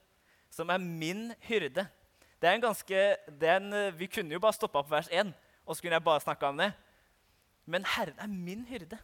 som 0.50 0.72
er 0.74 0.81
min 0.81 1.29
hyrde. 1.45 1.86
Det 2.41 2.50
er 2.50 2.57
en 2.57 2.63
ganske, 2.63 3.03
det 3.41 3.50
er 3.50 3.60
en, 3.62 4.00
Vi 4.00 4.07
kunne 4.10 4.33
jo 4.33 4.41
bare 4.41 4.53
stoppa 4.53 4.81
på 4.81 4.95
vers 4.95 5.10
1, 5.12 5.33
og 5.65 5.75
så 5.75 5.81
kunne 5.81 6.00
jeg 6.00 6.03
bare 6.03 6.24
snakka 6.24 6.50
om 6.50 6.57
det. 6.57 6.72
Men 7.65 7.86
Herren 7.86 8.17
er 8.17 8.27
min 8.27 8.65
hyrde. 8.65 8.98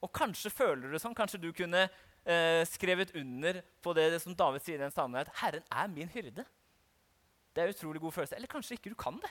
Og 0.00 0.12
kanskje 0.12 0.50
føler 0.50 0.86
du 0.86 0.94
det 0.94 1.00
sånn. 1.02 1.16
Kanskje 1.16 1.40
du 1.40 1.50
kunne 1.56 1.86
eh, 2.24 2.62
skrevet 2.68 3.12
under 3.16 3.60
på 3.82 3.92
det 3.96 4.12
som 4.22 4.36
David 4.36 4.64
sier 4.64 4.78
i 4.78 4.82
den 4.84 4.94
salmen, 4.94 5.20
at 5.20 5.32
'Herren 5.40 5.64
er 5.70 5.86
min 5.88 6.08
hyrde'. 6.08 6.44
Det 7.54 7.62
er 7.62 7.70
en 7.70 7.74
utrolig 7.74 8.02
god 8.02 8.14
følelse. 8.18 8.36
Eller 8.36 8.50
kanskje 8.50 8.76
ikke 8.78 8.92
du 8.92 8.98
kan 8.98 9.18
det. 9.22 9.30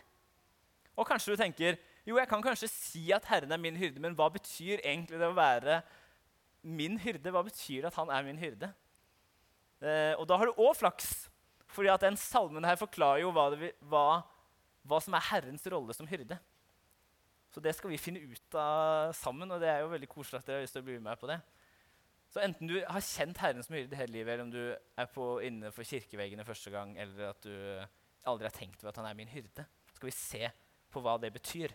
Og 0.99 1.07
kanskje 1.07 1.31
du 1.31 1.39
tenker 1.39 1.77
jo, 2.07 2.17
jeg 2.17 2.27
kan 2.27 2.43
kanskje 2.43 2.67
si 2.71 3.03
at 3.15 3.25
Herren 3.29 3.51
er 3.53 3.61
min 3.61 3.77
hyrde, 3.77 4.01
men 4.01 4.15
hva 4.17 4.27
betyr 4.33 4.81
egentlig 4.81 5.19
det 5.19 5.27
å 5.29 5.35
være 5.37 5.79
min 6.65 6.97
hyrde? 6.99 7.31
Hva 7.31 7.43
betyr 7.45 7.87
at 7.87 7.97
han 7.99 8.11
er 8.11 8.25
min 8.25 8.39
hyrde? 8.41 8.71
Eh, 9.79 10.15
og 10.17 10.25
da 10.27 10.39
har 10.39 10.49
du 10.49 10.59
òg 10.59 10.73
flaks, 10.75 11.29
fordi 11.69 11.91
at 11.93 12.03
den 12.03 12.17
salmen 12.19 12.65
her 12.67 12.79
forklarer 12.79 13.23
jo 13.23 13.31
hva, 13.35 13.45
det, 13.53 13.71
hva, 13.91 14.23
hva, 14.83 14.99
som 15.03 15.15
er 15.15 15.27
Herrens 15.29 15.67
rolle 15.71 15.95
som 15.95 16.09
hyrde. 16.09 16.39
Så 17.53 17.63
det 17.63 17.75
skal 17.77 17.93
vi 17.93 18.01
finne 18.01 18.25
ut 18.25 18.57
av 18.59 19.13
sammen, 19.17 19.51
og 19.53 19.61
det 19.61 19.69
er 19.71 19.83
jo 19.83 19.93
veldig 19.93 20.09
koselig 20.11 20.41
at 20.41 20.49
dere 20.49 20.59
har 20.59 20.67
lyst 20.67 20.75
til 20.77 20.83
å 20.83 20.89
bli 20.89 20.97
med 21.03 21.21
på 21.21 21.29
det. 21.29 21.39
Så 22.29 22.43
enten 22.43 22.69
du 22.69 22.75
har 22.83 23.05
kjent 23.05 23.39
Herren 23.41 23.65
som 23.65 23.77
hyrde 23.77 23.97
hele 23.97 24.13
livet, 24.19 24.33
eller 24.33 24.45
om 24.45 24.51
du 24.53 24.61
er 24.69 25.07
på, 25.13 25.31
innenfor 25.45 25.87
kirkeveggene 25.87 26.45
første 26.45 26.73
gang, 26.73 26.93
eller 27.01 27.31
at 27.31 27.47
du 27.47 27.55
aldri 28.27 28.47
har 28.47 28.55
tenkt 28.55 28.83
ved 28.83 28.91
at 28.91 28.99
han 29.01 29.07
er 29.09 29.17
min 29.17 29.31
hyrde. 29.31 29.65
Så 29.89 29.99
skal 29.99 30.09
vi 30.09 30.15
se 30.15 30.49
på 30.89 31.03
hva 31.03 31.15
det 31.21 31.31
betyr. 31.33 31.73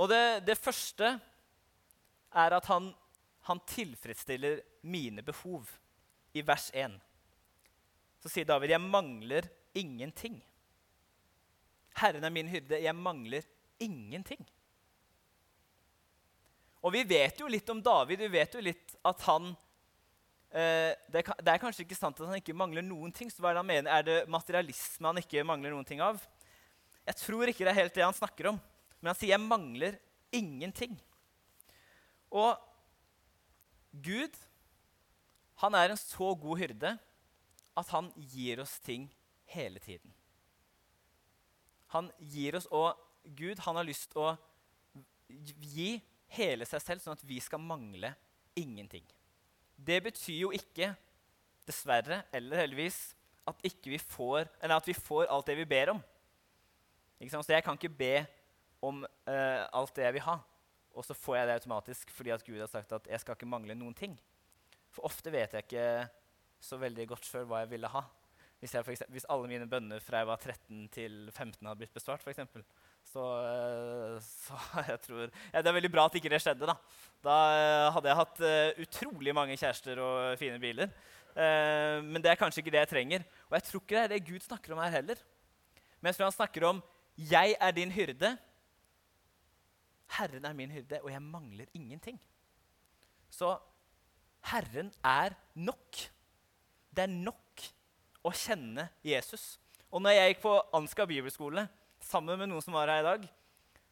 Og 0.00 0.08
det, 0.08 0.46
det 0.46 0.56
første 0.58 1.12
er 2.30 2.56
at 2.56 2.68
han, 2.70 2.90
han, 3.48 3.60
tilfredsstiller 3.68 4.62
mine 4.82 5.22
behov. 5.26 5.68
I 6.32 6.42
vers 6.46 6.70
1 6.72 6.94
så 8.20 8.28
sier 8.28 8.44
David, 8.44 8.70
'Jeg 8.70 8.80
mangler 8.84 9.48
ingenting'. 9.74 10.40
Herren 11.96 12.24
er 12.24 12.30
min 12.30 12.48
hyrde, 12.48 12.82
jeg 12.82 12.94
mangler 12.94 13.42
ingenting. 13.80 14.44
Og 16.84 16.92
vi 16.92 17.02
vet 17.04 17.40
jo 17.40 17.48
litt 17.48 17.68
om 17.72 17.82
David. 17.82 18.20
Vi 18.20 18.28
vet 18.28 18.54
jo 18.54 18.60
litt 18.60 18.94
at 19.04 19.24
han 19.26 19.50
det, 20.50 21.22
det, 21.22 21.52
er 21.52 21.60
kanskje 21.62 21.84
ikke 21.84 21.98
sant 21.98 22.18
at 22.18 22.26
han 22.26 22.40
ikke 22.40 22.56
mangler 22.58 22.82
noen 22.82 23.12
ting. 23.14 23.30
så 23.30 23.42
hva 23.42 23.52
Er 23.52 23.58
det 23.58 23.62
han 23.62 23.70
mener? 23.70 23.90
Er 23.90 24.06
det 24.06 24.18
materialisme 24.30 25.06
han 25.06 25.22
ikke 25.22 25.44
mangler 25.46 25.70
noen 25.70 25.86
ting 25.86 26.02
av? 26.02 26.18
Jeg 27.06 27.20
tror 27.22 27.50
ikke 27.50 27.64
det 27.64 27.72
er 27.72 27.82
helt 27.82 27.94
det 27.94 28.06
han 28.06 28.16
snakker 28.16 28.50
om. 28.50 28.60
Men 29.00 29.12
han 29.12 29.18
sier 29.18 29.32
'jeg 29.36 29.40
mangler 29.40 29.98
ingenting'. 30.32 30.98
Og 32.30 32.58
Gud 33.92 34.34
han 35.60 35.74
er 35.74 35.90
en 35.90 35.96
så 35.96 36.34
god 36.34 36.58
hyrde 36.58 36.98
at 37.76 37.88
han 37.88 38.12
gir 38.16 38.60
oss 38.60 38.78
ting 38.80 39.10
hele 39.44 39.78
tiden. 39.78 40.12
Han 41.92 42.10
gir 42.18 42.56
oss, 42.56 42.66
og 42.70 42.96
Gud 43.24 43.58
han 43.58 43.76
har 43.76 43.84
lyst 43.84 44.10
til 44.12 44.22
å 44.22 44.36
gi 45.28 46.00
hele 46.36 46.66
seg 46.68 46.82
selv, 46.82 47.02
sånn 47.02 47.18
at 47.18 47.24
vi 47.26 47.40
skal 47.42 47.62
mangle 47.62 48.14
ingenting. 48.58 49.04
Det 49.86 50.02
betyr 50.04 50.42
jo 50.44 50.50
ikke, 50.54 50.92
dessverre 51.66 52.22
eller 52.34 52.64
heldigvis, 52.64 52.98
at, 53.48 53.56
vi 53.84 53.98
får, 53.98 54.48
at 54.62 54.86
vi 54.86 54.94
får 54.94 55.30
alt 55.30 55.46
det 55.46 55.56
vi 55.56 55.64
ber 55.68 55.94
om. 55.94 56.02
Så 57.28 57.52
jeg 57.52 57.64
kan 57.64 57.76
ikke 57.76 57.88
be 57.88 58.14
om 58.82 59.02
uh, 59.04 59.64
alt 59.76 59.96
det 59.96 60.06
jeg 60.06 60.16
vil 60.16 60.24
ha, 60.24 60.38
og 60.96 61.04
så 61.04 61.14
får 61.14 61.36
jeg 61.36 61.48
det 61.48 61.56
automatisk 61.58 62.10
fordi 62.10 62.32
at 62.34 62.44
Gud 62.44 62.60
har 62.60 62.70
sagt 62.70 62.92
at 62.92 63.06
jeg 63.10 63.20
skal 63.20 63.36
ikke 63.36 63.48
mangle 63.48 63.76
noen 63.76 63.94
ting. 63.94 64.16
For 64.90 65.06
ofte 65.06 65.32
vet 65.32 65.52
jeg 65.54 65.66
ikke 65.66 66.08
så 66.60 66.78
veldig 66.80 67.06
godt 67.12 67.28
sjøl 67.28 67.46
hva 67.48 67.62
jeg 67.62 67.70
ville 67.74 67.90
ha. 67.92 68.02
Hvis, 68.60 68.74
eksempel, 68.76 69.12
hvis, 69.14 69.24
alle 69.32 69.48
mine 69.48 69.66
bønner 69.68 70.02
fra 70.04 70.20
jeg 70.20 70.28
var 70.28 70.40
13 70.42 70.88
til 70.92 71.14
15 71.32 71.64
hadde 71.64 71.80
blitt 71.80 71.94
besvart, 71.96 72.20
f.eks. 72.20 72.42
Så, 73.08 73.24
eh, 73.40 74.18
så 74.20 74.58
jeg 74.90 75.00
tror 75.06 75.22
ja, 75.24 75.62
Det 75.62 75.70
er 75.70 75.76
veldig 75.78 75.90
bra 75.92 76.04
at 76.04 76.18
ikke 76.20 76.32
det 76.32 76.42
skjedde. 76.44 76.68
Da 76.68 76.76
Da 77.24 77.38
eh, 77.56 77.86
hadde 77.94 78.10
jeg 78.10 78.18
hatt 78.20 78.42
uh, 78.44 78.82
utrolig 78.84 79.34
mange 79.36 79.56
kjærester 79.56 80.02
og 80.04 80.38
fine 80.40 80.60
biler. 80.60 80.92
Men 81.30 82.18
det 82.18 82.26
er 82.26 82.36
kanskje 82.36 82.58
ikke 82.58 82.72
det 82.74 82.80
jeg 82.80 82.88
trenger. 82.90 83.24
Og 83.48 83.54
jeg 83.54 83.62
tror 83.68 83.80
ikke 83.80 83.94
det 83.94 84.02
er 84.02 84.10
det 84.10 84.24
Gud 84.26 84.42
snakker 84.42 84.72
om 84.74 84.80
her 84.82 84.90
heller. 84.96 85.20
Men 86.00 86.10
jeg 86.10 86.16
tror 86.16 86.26
han 86.26 86.34
snakker 86.34 86.64
om 86.66 86.80
'Jeg 87.16 87.54
er 87.60 87.70
din 87.70 87.92
hyrde'. 87.92 88.36
Herren 90.18 90.44
er 90.44 90.52
min 90.52 90.70
hyrde, 90.70 90.98
og 91.02 91.10
jeg 91.12 91.22
mangler 91.22 91.66
ingenting. 91.74 92.20
Så 93.30 93.58
Herren 94.50 94.92
er 95.04 95.36
nok. 95.54 95.96
Det 96.90 97.02
er 97.04 97.06
nok 97.06 97.49
å 98.24 98.32
kjenne 98.36 98.88
Jesus. 99.06 99.58
Og 99.90 100.02
når 100.02 100.16
jeg 100.16 100.32
gikk 100.32 100.42
på 100.44 100.54
Ansgar 100.76 101.08
bibelskole 101.10 101.66
sammen 102.04 102.38
med 102.38 102.50
noen 102.50 102.64
som 102.64 102.76
var 102.76 102.90
her 102.92 103.02
i 103.02 103.08
dag, 103.08 103.28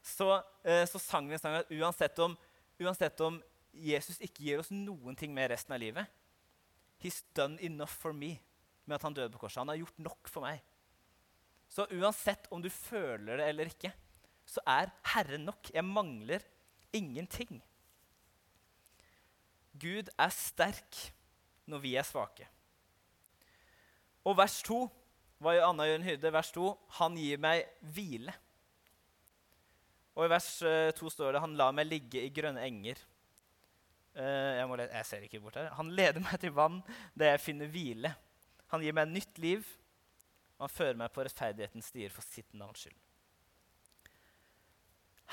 så, 0.05 0.43
eh, 0.65 0.85
så 0.89 1.01
sang 1.03 1.29
vi 1.29 1.37
en 1.37 1.43
sang 1.43 1.59
at 1.59 1.73
uansett 1.75 2.19
om, 2.25 2.37
uansett 2.81 3.21
om, 3.25 3.43
Jesus 3.79 4.17
ikke 4.25 4.43
gir 4.43 4.59
oss 4.63 4.73
noen 4.75 5.15
ting 5.15 5.31
med 5.31 5.53
resten 5.53 5.75
av 5.77 5.79
livet 5.79 6.09
He's 6.99 7.21
done 7.37 7.61
enough 7.63 7.93
for 7.95 8.17
me 8.17 8.41
med 8.89 8.97
at 8.97 9.05
han 9.07 9.15
døde 9.15 9.31
på 9.31 9.45
korset. 9.45 9.61
Han 9.61 9.71
har 9.71 9.79
gjort 9.79 10.01
nok 10.03 10.31
for 10.33 10.43
meg. 10.43 10.65
Så 11.71 11.87
uansett 11.95 12.49
om 12.51 12.63
du 12.65 12.71
føler 12.73 13.39
det 13.39 13.49
eller 13.53 13.71
ikke, 13.71 13.93
så 14.49 14.65
er 14.67 14.91
Herren 15.13 15.45
nok. 15.47 15.71
Jeg 15.71 15.85
mangler 15.87 16.43
ingenting. 16.97 17.61
Gud 19.79 20.11
er 20.19 20.35
sterk 20.35 21.03
når 21.71 21.85
vi 21.85 21.95
er 22.01 22.09
svake. 22.09 22.49
Og 24.29 24.37
vers 24.37 24.61
2 24.67 24.83
hva 25.39 25.55
gjør 25.55 25.69
Anna 25.69 25.87
gjør 25.87 26.05
hyrde? 26.05 26.31
Vers 26.35 26.51
2 26.55 26.69
han 26.99 27.17
gir 27.19 27.41
meg 27.41 27.67
hvile. 27.95 28.35
Og 30.19 30.27
i 30.27 30.31
vers 30.33 30.49
2 30.59 30.67
eh, 30.67 31.13
står 31.15 31.37
det 31.37 31.43
han 31.45 31.55
lar 31.59 31.75
meg 31.77 31.87
ligge 31.87 32.25
i 32.27 32.33
grønne 32.35 32.65
enger. 32.67 32.99
Uh, 34.19 34.25
jeg, 34.59 34.67
lede, 34.67 34.89
jeg, 34.97 35.07
ser 35.07 35.27
ikke 35.29 35.41
bort 35.45 35.59
her. 35.61 35.69
Han 35.79 35.93
leder 35.95 36.19
meg 36.25 36.41
til 36.43 36.51
vann 36.57 36.81
der 37.15 37.37
jeg 37.37 37.45
finner 37.45 37.71
hvile. 37.71 38.11
Han 38.73 38.83
gir 38.83 38.97
meg 38.99 39.13
nytt 39.13 39.39
liv. 39.39 39.69
Han 40.59 40.73
fører 40.73 40.99
meg 40.99 41.13
på 41.15 41.23
rettferdighetens 41.23 41.93
stier 41.93 42.11
for 42.11 42.27
sitt 42.27 42.51
navns 42.59 42.83
skyld. 42.83 42.99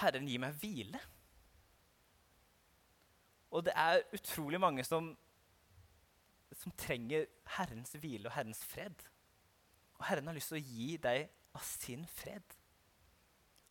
Herren 0.04 0.30
gir 0.30 0.44
meg 0.44 0.60
hvile. 0.62 1.02
Og 3.56 3.66
det 3.66 3.74
er 3.80 4.04
utrolig 4.14 4.60
mange 4.62 4.86
som, 4.86 5.14
som 6.54 6.74
trenger 6.78 7.26
Herrens 7.58 7.96
hvile 7.98 8.30
og 8.30 8.36
Herrens 8.36 8.62
fred. 8.68 8.96
Og 10.00 10.06
Herren 10.10 10.28
har 10.30 10.38
lyst 10.38 10.52
til 10.52 10.60
å 10.60 10.66
gi 10.66 10.96
deg 11.02 11.28
av 11.56 11.66
sin 11.66 12.06
fred. 12.18 12.56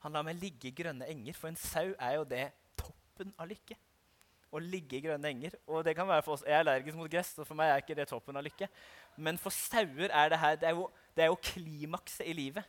Han 0.04 0.12
lar 0.16 0.24
meg 0.26 0.40
ligge 0.40 0.68
i 0.68 0.76
grønne 0.76 1.08
enger, 1.08 1.36
for 1.36 1.48
en 1.48 1.58
sau 1.60 1.94
er 1.94 2.18
jo 2.18 2.24
det 2.28 2.46
toppen 2.80 3.32
av 3.40 3.48
lykke. 3.48 3.76
Å 4.54 4.60
ligge 4.62 4.98
i 4.98 5.02
grønne 5.04 5.30
enger. 5.30 5.56
Og 5.66 5.84
det 5.86 5.96
kan 5.96 6.08
være 6.08 6.22
for 6.26 6.36
oss, 6.36 6.44
Jeg 6.46 6.54
er 6.54 6.62
allergisk 6.62 6.98
mot 6.98 7.10
gress, 7.10 7.32
og 7.38 7.48
for 7.48 7.58
meg 7.58 7.72
er 7.72 7.82
ikke 7.82 7.96
det 7.98 8.08
toppen 8.10 8.36
av 8.36 8.44
lykke. 8.44 8.68
Men 9.16 9.40
for 9.40 9.54
sauer 9.54 10.12
er 10.12 10.30
det 10.30 10.38
her 10.38 10.56
det 10.60 10.68
er 10.68 10.76
jo, 10.76 10.88
det 11.16 11.24
er 11.24 11.32
jo 11.32 11.40
klimakset 11.40 12.28
i 12.28 12.36
livet. 12.36 12.64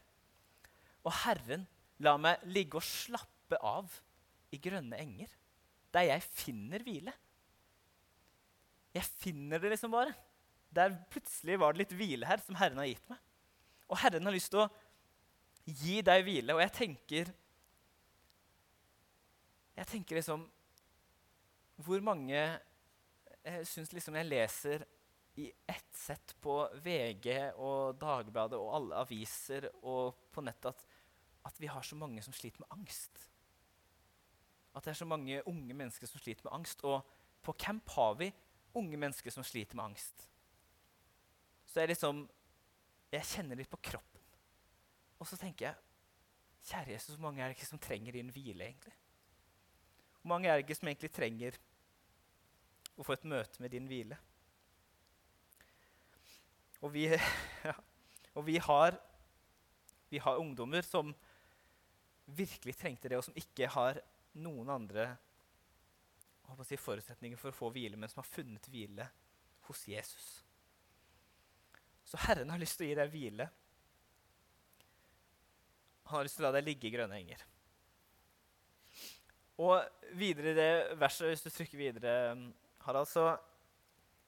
Og 1.06 1.14
Herren 1.24 1.68
lar 2.02 2.18
meg 2.18 2.42
ligge 2.50 2.80
og 2.80 2.88
slappe 2.88 3.60
av 3.62 3.92
i 4.56 4.60
grønne 4.62 4.98
enger 5.00 5.30
der 5.96 6.10
jeg 6.10 6.24
finner 6.28 6.84
hvile. 6.84 7.14
Jeg 8.96 9.08
finner 9.22 9.62
det 9.62 9.74
liksom 9.74 9.94
bare. 9.94 10.14
Der 10.76 10.96
plutselig 11.12 11.60
var 11.60 11.74
det 11.74 11.84
litt 11.84 11.96
hvile 11.96 12.28
her 12.28 12.42
som 12.44 12.58
Herren 12.60 12.80
har 12.82 12.90
gitt 12.90 13.10
meg. 13.12 13.20
Og 13.92 14.00
Herren 14.02 14.28
har 14.28 14.36
lyst 14.36 14.52
til 14.54 14.64
å 14.64 14.70
gi 15.66 16.00
deg 16.06 16.24
hvile. 16.26 16.56
Og 16.56 16.64
jeg 16.64 16.76
tenker 16.82 17.34
Jeg 19.76 19.88
tenker 19.92 20.16
liksom 20.16 20.46
Hvor 21.84 22.04
mange 22.06 22.38
Jeg 22.40 23.66
syns 23.68 23.92
liksom 23.94 24.16
jeg 24.16 24.30
leser 24.30 24.86
i 25.36 25.50
ett 25.68 25.98
sett 26.00 26.32
på 26.40 26.54
VG 26.80 27.58
og 27.60 27.98
Dagbladet 28.00 28.56
og 28.56 28.70
alle 28.78 29.02
aviser 29.04 29.68
og 29.82 30.16
på 30.32 30.40
nettet 30.48 30.70
at, 30.72 30.86
at 31.52 31.60
vi 31.60 31.68
har 31.68 31.84
så 31.84 31.98
mange 32.00 32.24
som 32.24 32.32
sliter 32.34 32.64
med 32.64 32.72
angst 32.72 33.26
at 34.76 34.84
det 34.84 34.92
er 34.92 35.00
så 35.00 35.08
mange 35.08 35.42
unge 35.48 35.74
mennesker 35.74 36.08
som 36.08 36.20
sliter 36.20 36.44
med 36.46 36.54
angst. 36.58 36.84
Og 36.84 37.02
på 37.44 37.56
camp 37.60 37.90
har 37.96 38.14
vi 38.20 38.32
unge 38.80 38.98
mennesker 39.00 39.34
som 39.34 39.46
sliter 39.46 39.78
med 39.78 39.92
angst. 39.92 40.28
Så 41.66 41.82
jeg 41.82 41.96
liksom 41.96 42.28
Jeg 43.14 43.28
kjenner 43.30 43.56
litt 43.56 43.70
på 43.70 43.80
kroppen. 43.80 44.22
Og 45.22 45.28
så 45.30 45.38
tenker 45.40 45.70
jeg 45.70 45.76
Kjære 46.66 46.96
Jesus, 46.96 47.14
hvor 47.16 47.28
mange 47.28 47.44
er 47.44 47.52
det 47.52 47.56
ikke 47.60 47.68
som 47.70 47.80
trenger 47.80 48.16
din 48.16 48.32
hvile, 48.34 48.66
egentlig? 48.66 48.94
Hvor 50.22 50.32
mange 50.32 50.50
er 50.50 50.58
det 50.58 50.64
ikke 50.66 50.78
som 50.80 50.90
egentlig 50.90 51.12
trenger 51.14 51.60
å 52.98 53.06
få 53.06 53.14
et 53.14 53.28
møte 53.30 53.62
med 53.62 53.70
din 53.70 53.86
hvile? 53.86 54.18
Og 56.82 56.90
vi, 56.96 57.04
ja, 57.68 57.76
og 58.34 58.48
vi 58.48 58.58
har, 58.58 58.98
vi 60.10 60.24
har 60.26 60.42
ungdommer 60.42 60.82
som 60.82 61.14
virkelig 62.26 62.74
trengte 62.80 63.14
det, 63.14 63.20
og 63.20 63.28
som 63.28 63.38
ikke 63.38 63.70
har 63.70 64.02
noen 64.42 64.74
andre 64.74 65.12
si, 66.66 66.78
forutsetninger 66.78 67.40
for 67.40 67.52
å 67.52 67.58
få 67.58 67.70
hvile, 67.74 67.98
men 67.98 68.12
som 68.12 68.22
har 68.22 68.30
funnet 68.30 68.68
hvile 68.72 69.08
hos 69.68 69.86
Jesus. 69.90 70.28
Så 72.06 72.20
Herren 72.28 72.52
har 72.54 72.62
lyst 72.62 72.78
til 72.80 72.88
å 72.88 72.90
gi 72.92 72.98
deg 73.00 73.12
hvile. 73.14 73.48
Han 76.06 76.20
har 76.20 76.28
lyst 76.28 76.38
til 76.38 76.46
å 76.46 76.50
la 76.50 76.58
deg 76.60 76.68
ligge 76.68 76.90
i 76.90 76.94
grønne 76.94 77.18
enger. 77.18 77.42
Og 79.66 80.14
videre 80.20 80.52
i 80.52 80.58
det 80.58 80.72
verset, 81.00 81.32
hvis 81.32 81.46
du 81.46 81.50
trykker 81.50 81.80
videre, 81.80 82.14
Harald, 82.86 83.10
så, 83.10 83.30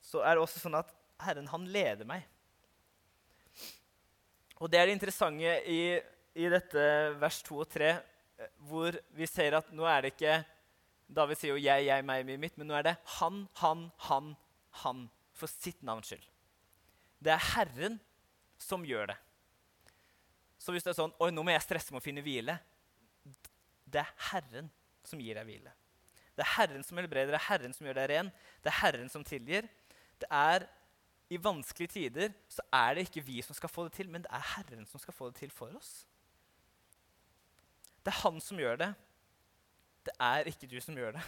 så 0.01 0.23
er 0.23 0.35
det 0.35 0.43
også 0.43 0.63
sånn 0.63 0.79
at 0.79 0.93
Herren, 1.21 1.49
han 1.51 1.65
leder 1.69 2.07
meg. 2.07 2.25
Og 4.57 4.71
det 4.71 4.79
er 4.79 4.89
det 4.89 4.97
interessante 4.97 5.57
i, 5.69 5.81
i 6.37 6.49
dette 6.49 6.83
vers 7.21 7.41
2 7.45 7.59
og 7.61 7.69
3 7.69 7.91
hvor 8.69 8.93
vi 9.17 9.25
ser 9.29 9.57
at 9.57 9.69
nå 9.73 9.85
er 9.89 10.05
det 10.05 10.13
ikke 10.13 10.37
David 11.07 11.39
sier 11.39 11.55
jo 11.55 11.61
'jeg, 11.61 11.85
jeg, 11.85 12.05
meg, 12.05 12.25
meg, 12.25 12.39
mitt', 12.39 12.57
men 12.57 12.67
nå 12.67 12.75
er 12.75 12.83
det 12.83 12.95
han, 13.19 13.47
han, 13.61 13.91
han, 14.09 14.35
han 14.83 15.09
for 15.31 15.47
sitt 15.47 15.83
navns 15.83 16.11
skyld. 16.11 16.25
Det 17.23 17.31
er 17.31 17.45
Herren 17.55 17.99
som 18.57 18.85
gjør 18.85 19.13
det. 19.13 19.17
Så 20.57 20.73
hvis 20.73 20.83
det 20.83 20.91
er 20.91 20.99
sånn 20.99 21.15
'Oi, 21.19 21.31
nå 21.31 21.43
må 21.43 21.53
jeg 21.53 21.63
stresse 21.63 21.93
med 21.93 22.01
å 22.01 22.05
finne 22.05 22.25
hvile', 22.25 22.59
det 23.87 24.01
er 24.03 24.13
Herren 24.31 24.71
som 25.07 25.19
gir 25.19 25.37
deg 25.37 25.47
hvile. 25.47 25.71
Det 26.35 26.43
er 26.43 26.53
Herren 26.57 26.83
som 26.83 26.99
helbreder, 26.99 27.31
det 27.31 27.39
er 27.39 27.47
Herren 27.47 27.73
som 27.73 27.87
gjør 27.87 27.97
deg 27.97 28.09
ren, 28.11 28.31
det 28.61 28.69
er 28.69 28.79
Herren 28.81 29.09
som 29.09 29.23
tilgir. 29.25 29.69
Det 30.19 30.27
er 30.29 30.67
I 31.29 31.37
vanskelige 31.43 31.91
tider 31.91 32.31
så 32.47 32.63
er 32.71 32.93
det 32.95 33.07
ikke 33.07 33.25
vi 33.25 33.41
som 33.43 33.55
skal 33.55 33.69
få 33.69 33.83
det 33.87 33.97
til, 33.97 34.07
men 34.09 34.23
det 34.23 34.29
er 34.31 34.45
Herren 34.55 34.85
som 34.87 34.99
skal 34.99 35.13
få 35.13 35.31
det 35.31 35.41
til 35.41 35.51
for 35.51 35.73
oss. 35.75 36.05
Det 38.05 38.13
er 38.13 38.21
han 38.21 38.39
som 38.39 38.59
gjør 38.59 38.77
det. 38.79 38.93
Det 40.07 40.15
er 40.23 40.47
ikke 40.47 40.69
du 40.71 40.77
som 40.83 40.97
gjør 40.97 41.17
det. 41.17 41.23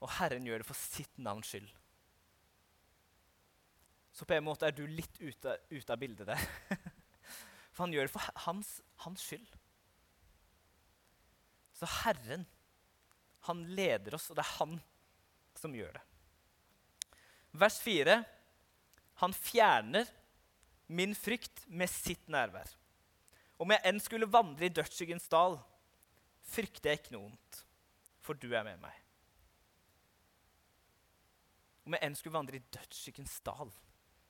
Og 0.00 0.10
Herren 0.16 0.46
gjør 0.46 0.62
det 0.62 0.68
for 0.68 0.78
sitt 0.78 1.20
navns 1.20 1.50
skyld. 1.50 1.68
Så 4.14 4.26
på 4.26 4.34
en 4.34 4.46
måte 4.46 4.66
er 4.66 4.74
du 4.74 4.84
litt 4.88 5.20
ute, 5.20 5.54
ute 5.70 5.94
av 5.94 6.00
bildet 6.00 6.26
der. 6.26 6.46
For 7.78 7.84
han 7.84 7.92
gjør 7.94 8.08
det 8.08 8.10
for 8.10 8.40
hans, 8.42 8.70
hans 9.04 9.22
skyld. 9.22 9.46
Så 11.78 11.86
Herren, 12.00 12.42
han 13.46 13.60
leder 13.70 14.16
oss, 14.18 14.26
og 14.32 14.34
det 14.34 14.42
er 14.42 14.56
han 14.56 14.72
som 15.54 15.76
gjør 15.78 15.92
det. 15.94 16.02
Vers 17.62 17.76
4. 17.84 18.16
Han 19.22 19.36
fjerner 19.36 20.10
min 20.90 21.14
frykt 21.14 21.62
med 21.70 21.86
sitt 21.92 22.26
nærvær. 22.26 22.66
Om 23.62 23.70
jeg 23.76 23.84
enn 23.86 24.02
skulle 24.02 24.30
vandre 24.30 24.66
i 24.66 24.74
dødsskyggens 24.74 25.30
dal, 25.30 25.60
frykter 26.48 26.92
jeg 26.92 27.02
ikke 27.02 27.14
noe 27.14 27.28
vondt, 27.28 27.60
for 28.24 28.38
du 28.38 28.48
er 28.52 28.64
med 28.66 28.80
meg. 28.82 29.04
Om 31.88 31.96
jeg 31.96 32.04
enn 32.04 32.16
skulle 32.18 32.36
vandre 32.36 32.58
i 32.58 32.66
dødsskyggens 32.74 33.38
dal, 33.46 33.70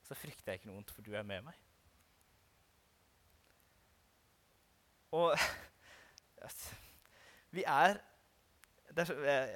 så 0.07 0.15
frykter 0.17 0.53
jeg 0.53 0.61
ikke 0.61 0.69
noe 0.69 0.79
vondt, 0.79 0.93
for 0.95 1.05
du 1.05 1.11
er 1.15 1.25
med 1.27 1.43
meg. 1.47 1.65
Og 5.15 5.33
vi 7.55 7.65
er, 7.65 7.97
er 8.95 9.53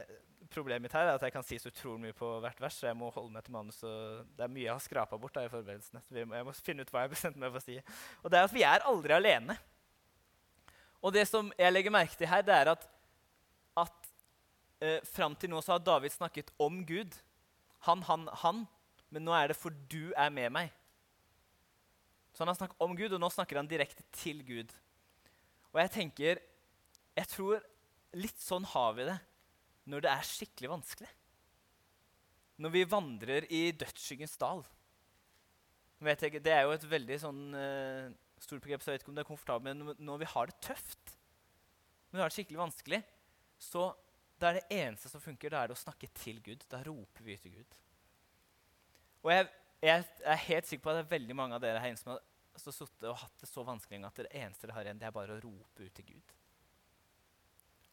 Problemet 0.54 0.84
mitt 0.86 0.94
her 0.94 1.08
er 1.08 1.16
at 1.16 1.24
jeg 1.26 1.34
kan 1.34 1.46
si 1.46 1.58
så 1.58 1.72
utrolig 1.72 2.02
mye 2.04 2.16
på 2.18 2.28
hvert 2.44 2.60
vers, 2.62 2.76
så 2.78 2.86
jeg 2.86 2.98
må 3.00 3.08
holde 3.14 3.32
meg 3.34 3.46
til 3.46 3.56
manus. 3.56 3.80
det 3.80 4.44
er 4.44 4.52
mye 4.52 4.66
jeg 4.68 4.74
har 4.74 4.82
skrapa 4.84 5.18
bort 5.18 5.34
da, 5.34 5.46
i 5.48 5.50
forberedelsene. 5.50 6.02
Jeg 6.14 6.28
må 6.30 6.54
finne 6.54 6.86
ut 6.86 6.92
hva 6.94 7.06
jeg 7.06 7.14
bestemte 7.16 7.42
meg 7.42 7.54
for 7.56 7.62
å 7.62 7.66
si. 7.66 7.78
Og 8.22 8.30
det 8.30 8.38
er 8.38 8.46
at 8.46 8.54
vi 8.54 8.66
er 8.68 8.86
aldri 8.90 9.16
alene. 9.16 9.56
Og 11.04 11.12
det 11.12 11.26
som 11.28 11.52
jeg 11.60 11.74
legger 11.74 11.94
merke 11.94 12.16
til 12.16 12.30
her, 12.32 12.46
det 12.46 12.56
er 12.56 12.72
at, 12.72 12.86
at 13.84 14.12
eh, 14.80 15.02
fram 15.04 15.36
til 15.36 15.52
nå 15.52 15.60
så 15.62 15.76
har 15.76 15.84
David 15.84 16.16
snakket 16.16 16.54
om 16.64 16.80
Gud. 16.88 17.18
Han, 17.90 18.06
han, 18.08 18.30
han. 18.44 18.64
Men 19.12 19.28
nå 19.28 19.36
er 19.36 19.52
det 19.52 19.60
'for 19.60 19.76
du 19.92 20.14
er 20.16 20.30
med 20.30 20.50
meg'. 20.52 20.72
Så 22.34 22.42
han 22.42 22.50
har 22.50 22.58
snakket 22.58 22.82
om 22.82 22.96
Gud, 22.98 23.14
og 23.14 23.20
nå 23.22 23.30
snakker 23.30 23.60
han 23.60 23.70
direkte 23.70 24.04
til 24.12 24.42
Gud. 24.46 24.72
Og 25.74 25.82
jeg 25.82 25.92
tenker 25.92 26.40
Jeg 27.14 27.30
tror 27.30 27.62
litt 28.18 28.40
sånn 28.42 28.66
har 28.66 28.94
vi 28.98 29.06
det 29.06 29.20
når 29.86 30.02
det 30.02 30.10
er 30.10 30.26
skikkelig 30.26 30.70
vanskelig. 30.72 31.10
Når 32.58 32.72
vi 32.74 32.84
vandrer 32.90 33.46
i 33.52 33.72
dødsskyggens 33.76 34.38
dal. 34.40 34.64
Det 36.00 36.52
er 36.52 36.64
jo 36.66 36.74
et 36.74 36.88
veldig 36.90 37.18
sånn, 37.22 37.42
uh, 37.54 38.10
stort 38.44 38.64
begrep, 38.64 38.84
så 38.84 38.92
jeg 38.92 39.00
vet 39.00 39.06
ikke 39.06 39.14
om 39.14 39.18
det 39.18 39.24
er 39.24 39.30
komfortabelt, 39.30 39.80
men 39.80 40.04
når 40.04 40.22
vi 40.24 40.30
har 40.34 40.50
det 40.50 40.58
tøft, 40.64 41.16
når 42.12 42.18
vi 42.18 42.24
har 42.24 42.32
det 42.32 42.38
skikkelig 42.38 42.62
vanskelig, 42.62 43.00
så 43.64 43.88
det 44.40 44.50
er 44.50 44.60
det 44.60 44.78
eneste 44.84 45.10
som 45.10 45.24
funker, 45.24 45.54
det 45.54 45.60
er 45.60 45.74
å 45.74 45.80
snakke 45.80 46.10
til 46.18 46.42
Gud. 46.44 46.66
Da 46.70 46.82
roper 46.84 47.26
vi 47.26 47.38
til 47.40 47.56
Gud. 47.58 47.76
Og 49.24 49.32
jeg, 49.32 49.48
jeg 49.86 50.06
er 50.34 50.46
helt 50.50 50.68
sikker 50.68 50.84
på 50.84 50.92
at 50.92 51.00
det 51.00 51.06
er 51.06 51.14
veldig 51.16 51.38
mange 51.40 51.58
av 51.58 51.64
dere 51.64 51.80
her 51.80 51.94
inne 51.94 52.02
som 52.02 52.16
har 52.16 52.24
sittet 52.60 53.08
og 53.10 53.18
hatt 53.22 53.40
det 53.42 53.50
så 53.50 53.64
vanskelig 53.66 54.04
at 54.06 54.20
det 54.26 54.34
eneste 54.36 54.68
dere 54.68 54.76
har 54.78 54.90
igjen, 54.90 55.00
det 55.02 55.08
er 55.08 55.16
bare 55.16 55.38
å 55.38 55.42
rope 55.42 55.88
ut 55.88 55.96
til 55.96 56.10
Gud. 56.12 56.34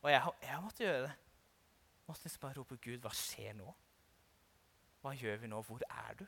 Og 0.00 0.10
jeg, 0.10 0.32
jeg 0.42 0.64
måttet 0.64 0.86
gjøre 0.88 1.02
det 1.06 1.16
måtte 2.10 2.26
liksom 2.26 2.42
bare 2.42 2.58
rope 2.58 2.76
Gud, 2.82 2.98
hva 3.04 3.12
skjer 3.14 3.54
nå? 3.58 3.72
Hva 5.00 5.14
gjør 5.16 5.40
vi 5.42 5.50
nå? 5.50 5.60
Hvor 5.64 5.82
er 5.86 6.16
du? 6.18 6.26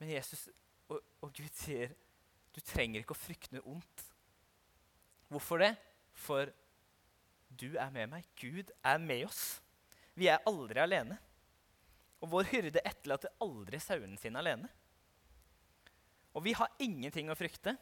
Men 0.00 0.10
Jesus 0.10 0.48
og, 0.88 1.00
og 1.22 1.32
Gud 1.36 1.52
sier 1.56 1.92
du 2.54 2.60
trenger 2.62 3.02
ikke 3.02 3.16
å 3.16 3.18
frykte 3.18 3.56
noe 3.56 3.74
ondt. 3.74 4.04
Hvorfor 5.32 5.62
det? 5.64 5.72
For 6.14 6.52
du 7.50 7.74
er 7.80 7.90
med 7.94 8.12
meg. 8.12 8.26
Gud 8.38 8.70
er 8.86 9.00
med 9.02 9.26
oss. 9.26 9.58
Vi 10.14 10.28
er 10.30 10.44
aldri 10.46 10.82
alene. 10.82 11.18
Og 12.22 12.30
vår 12.32 12.48
hyrde 12.52 12.82
etterlater 12.86 13.34
aldri 13.42 13.80
sauene 13.82 14.18
sine 14.20 14.40
alene. 14.40 14.70
Og 16.34 16.42
vi 16.46 16.54
har 16.56 16.72
ingenting 16.82 17.28
å 17.30 17.36
frykte, 17.38 17.76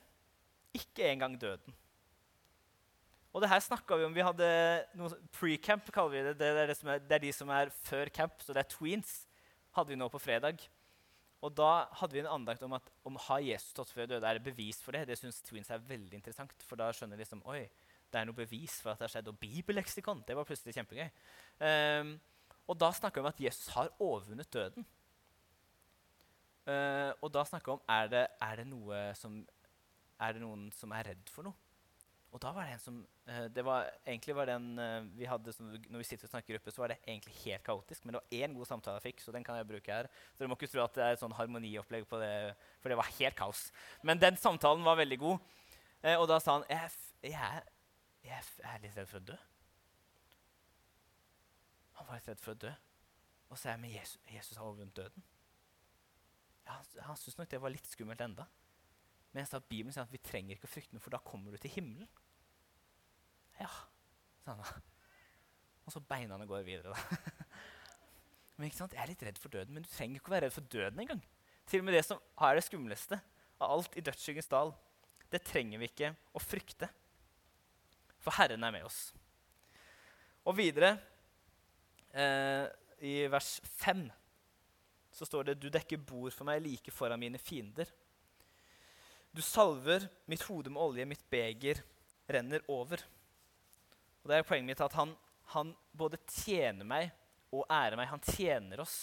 ikke 0.77 1.07
engang 1.09 1.39
døden. 1.41 1.77
Og 3.33 3.41
det 3.41 3.49
her 3.49 3.63
snakka 3.65 3.97
vi 3.97 4.05
om. 4.05 4.13
Vi 4.13 4.25
hadde 4.25 4.49
noe 4.99 5.17
pre-camp, 5.33 5.87
kaller 5.93 6.13
vi 6.13 6.25
det. 6.27 6.35
Det 6.41 6.49
er, 6.49 6.69
det, 6.69 6.77
er, 6.85 7.05
det 7.09 7.17
er, 7.17 7.23
de 7.25 7.33
som 7.33 7.53
er 7.53 7.73
før 7.87 8.13
camp, 8.13 8.41
så 8.45 8.53
det 8.53 8.65
er 8.65 8.73
tweens. 8.75 9.23
hadde 9.73 9.95
vi 9.95 9.97
nå 9.97 10.09
på 10.13 10.21
fredag. 10.21 10.61
Og 11.43 11.55
da 11.59 11.71
hadde 11.99 12.15
vi 12.15 12.23
en 12.23 12.31
andakt 12.31 12.63
om 12.63 12.77
at 12.77 12.91
om 13.09 13.17
har 13.27 13.43
Jesus 13.43 13.73
stått 13.75 13.91
før 13.91 14.07
døde, 14.13 14.27
er 14.27 14.39
det 14.39 14.47
bevis 14.47 14.79
for 14.83 14.95
det. 14.95 15.09
Det 15.09 15.19
syns 15.19 15.43
Twins 15.43 15.73
er 15.75 15.83
veldig 15.89 16.21
interessant, 16.21 16.55
for 16.69 16.79
da 16.79 16.93
skjønner 16.95 17.19
de 17.19 17.25
liksom 17.25 17.43
oi, 17.51 17.65
det 18.13 18.21
er 18.21 18.29
noe 18.29 18.37
bevis 18.37 18.77
for 18.83 18.93
at 18.93 19.01
det 19.01 19.09
har 19.09 19.15
skjedd. 19.17 19.31
Og 19.33 19.41
bibelleksikon, 19.43 20.23
det 20.29 20.37
var 20.39 20.47
plutselig 20.47 20.77
kjempegøy. 20.77 21.09
Um, 21.59 22.13
og 22.71 22.79
da 22.79 22.93
snakker 22.95 23.21
vi 23.21 23.27
om 23.27 23.33
at 23.33 23.43
Jesus 23.43 23.73
har 23.75 23.91
overvunnet 23.99 24.53
døden. 24.55 24.87
Uh, 26.63 27.11
og 27.19 27.33
da 27.35 27.43
snakker 27.49 27.73
vi 27.73 27.81
om 27.81 27.91
er 27.91 28.13
det, 28.13 28.27
er 28.47 28.63
det 28.63 28.69
noe 28.71 29.03
som 29.19 29.41
er 30.23 30.37
det 30.37 30.43
noen 30.45 30.69
som 30.75 30.93
er 30.95 31.09
redd 31.11 31.31
for 31.33 31.49
noe. 31.49 31.62
Og 32.33 32.41
da 32.41 32.49
var 32.57 32.65
det 32.65 32.77
en 32.79 32.81
som 32.81 32.99
uh, 33.29 33.47
det 33.53 33.63
var, 33.65 33.91
Egentlig 34.07 34.35
var 34.37 34.49
den 34.49 34.69
uh, 34.81 35.05
vi 35.19 35.29
hadde 35.29 35.53
som, 35.53 35.69
Når 35.69 36.01
vi 36.01 36.07
sitter 36.09 36.29
og 36.29 36.33
snakker 36.33 36.55
i 36.55 36.57
gruppe, 36.57 36.73
så 36.73 36.83
var 36.83 36.95
det 36.95 37.01
egentlig 37.05 37.35
helt 37.43 37.65
kaotisk. 37.67 38.05
Men 38.05 38.15
det 38.15 38.23
var 38.23 38.39
én 38.39 38.55
god 38.57 38.71
samtale 38.71 39.01
jeg 39.01 39.07
fikk, 39.11 39.21
så 39.25 39.35
den 39.37 39.45
kan 39.45 39.59
jeg 39.61 39.69
bruke 39.69 39.93
her. 39.93 40.09
Så 40.33 40.41
dere 40.41 40.53
må 40.53 40.57
ikke 40.57 40.71
tro 40.73 40.85
at 40.85 40.97
det 40.97 41.05
er 41.05 41.17
et 41.17 41.23
sånn 41.23 41.37
harmoniopplegg 41.37 42.07
på 42.09 42.21
det, 42.23 42.33
for 42.81 42.93
det 42.93 42.99
var 43.01 43.11
helt 43.19 43.37
kaos. 43.39 43.67
Men 44.03 44.23
den 44.23 44.41
samtalen 44.41 44.85
var 44.87 44.97
veldig 45.03 45.21
god. 45.21 45.53
Uh, 46.01 46.17
og 46.17 46.25
da 46.31 46.41
sa 46.41 46.57
han 46.57 46.65
jeg, 46.73 46.97
jeg, 47.35 47.61
jeg, 48.25 48.49
er 48.73 48.81
litt 48.87 48.97
redd 48.97 49.13
for 49.13 49.21
å 49.21 49.29
dø. 49.35 49.39
Han 52.01 52.09
var 52.09 52.19
litt 52.19 52.33
redd 52.33 52.43
for 52.43 52.57
å 52.57 52.63
dø. 52.65 52.73
Og 53.53 53.61
så 53.61 53.69
er 53.69 53.77
jeg 53.77 53.85
med 53.85 53.93
Jesus, 53.93 54.19
Jesus 54.33 54.57
har 54.57 54.65
overvunnet 54.65 54.97
døden. 54.97 55.29
Ja, 56.65 56.79
han 56.79 57.09
han 57.11 57.19
syntes 57.21 57.37
nok 57.37 57.53
det 57.53 57.61
var 57.61 57.75
litt 57.75 57.93
skummelt 57.93 58.25
enda. 58.25 58.49
Men 59.33 59.43
jeg 59.43 59.51
sa 59.51 59.61
at 59.61 59.69
Bibelen 59.69 59.93
sier 59.93 60.05
at 60.05 60.13
vi 60.13 60.21
trenger 60.21 60.57
ikke 60.57 60.69
å 60.69 60.73
frykte 60.73 60.97
noe, 60.97 61.05
for 61.05 61.13
da 61.13 61.21
kommer 61.25 61.53
du 61.53 61.61
til 61.61 61.73
himmelen. 61.73 62.09
Ja, 63.63 63.71
sa 64.45 64.57
han. 64.59 64.89
Og 65.87 65.95
så 65.95 66.03
beina 66.07 66.39
går 66.47 66.65
videre. 66.67 66.95
da. 66.95 67.21
men 68.57 68.69
ikke 68.69 68.81
sant? 68.81 68.95
Jeg 68.95 69.03
er 69.03 69.11
litt 69.11 69.25
redd 69.27 69.39
for 69.41 69.55
døden, 69.55 69.75
men 69.75 69.87
du 69.87 69.91
trenger 69.91 70.19
ikke 70.19 70.33
å 70.33 70.37
være 70.37 70.49
redd 70.49 70.57
for 70.57 70.73
døden 70.73 71.03
engang. 71.03 71.23
Til 71.71 71.83
og 71.83 71.87
med 71.87 71.97
det 71.97 72.05
som 72.07 72.21
er 72.43 72.59
det 72.59 72.67
skumleste 72.67 73.19
av 73.63 73.77
alt 73.77 73.97
i 73.99 74.05
dødsskyggens 74.05 74.51
dal, 74.51 74.73
det 75.33 75.43
trenger 75.47 75.81
vi 75.81 75.89
ikke 75.91 76.13
å 76.35 76.43
frykte. 76.43 76.89
For 78.23 78.35
Herren 78.37 78.63
er 78.67 78.75
med 78.75 78.87
oss. 78.87 79.01
Og 80.47 80.57
videre, 80.59 80.97
eh, 82.11 82.67
i 83.03 83.27
vers 83.31 83.61
5, 83.79 84.05
så 85.13 85.27
står 85.27 85.45
det 85.45 85.61
Du 85.61 85.69
dekker 85.71 85.99
bord 85.99 86.33
for 86.33 86.49
meg 86.49 86.63
like 86.63 86.91
foran 86.95 87.21
mine 87.21 87.39
fiender. 87.39 87.87
Du 89.33 89.43
salver 89.43 90.09
mitt 90.29 90.43
hode 90.43 90.71
med 90.71 90.83
olje, 90.83 91.07
mitt 91.09 91.25
beger 91.31 91.83
renner 92.29 92.63
over. 92.69 93.01
Og 94.23 94.31
det 94.31 94.39
er 94.39 94.47
poenget 94.47 94.71
mitt 94.71 94.85
at 94.85 94.95
han, 94.97 95.15
han 95.55 95.73
både 95.99 96.21
tjener 96.31 96.87
meg 96.87 97.11
og 97.53 97.67
ærer 97.67 97.99
meg. 97.99 98.11
Han 98.13 98.23
tjener 98.25 98.83
oss 98.85 98.97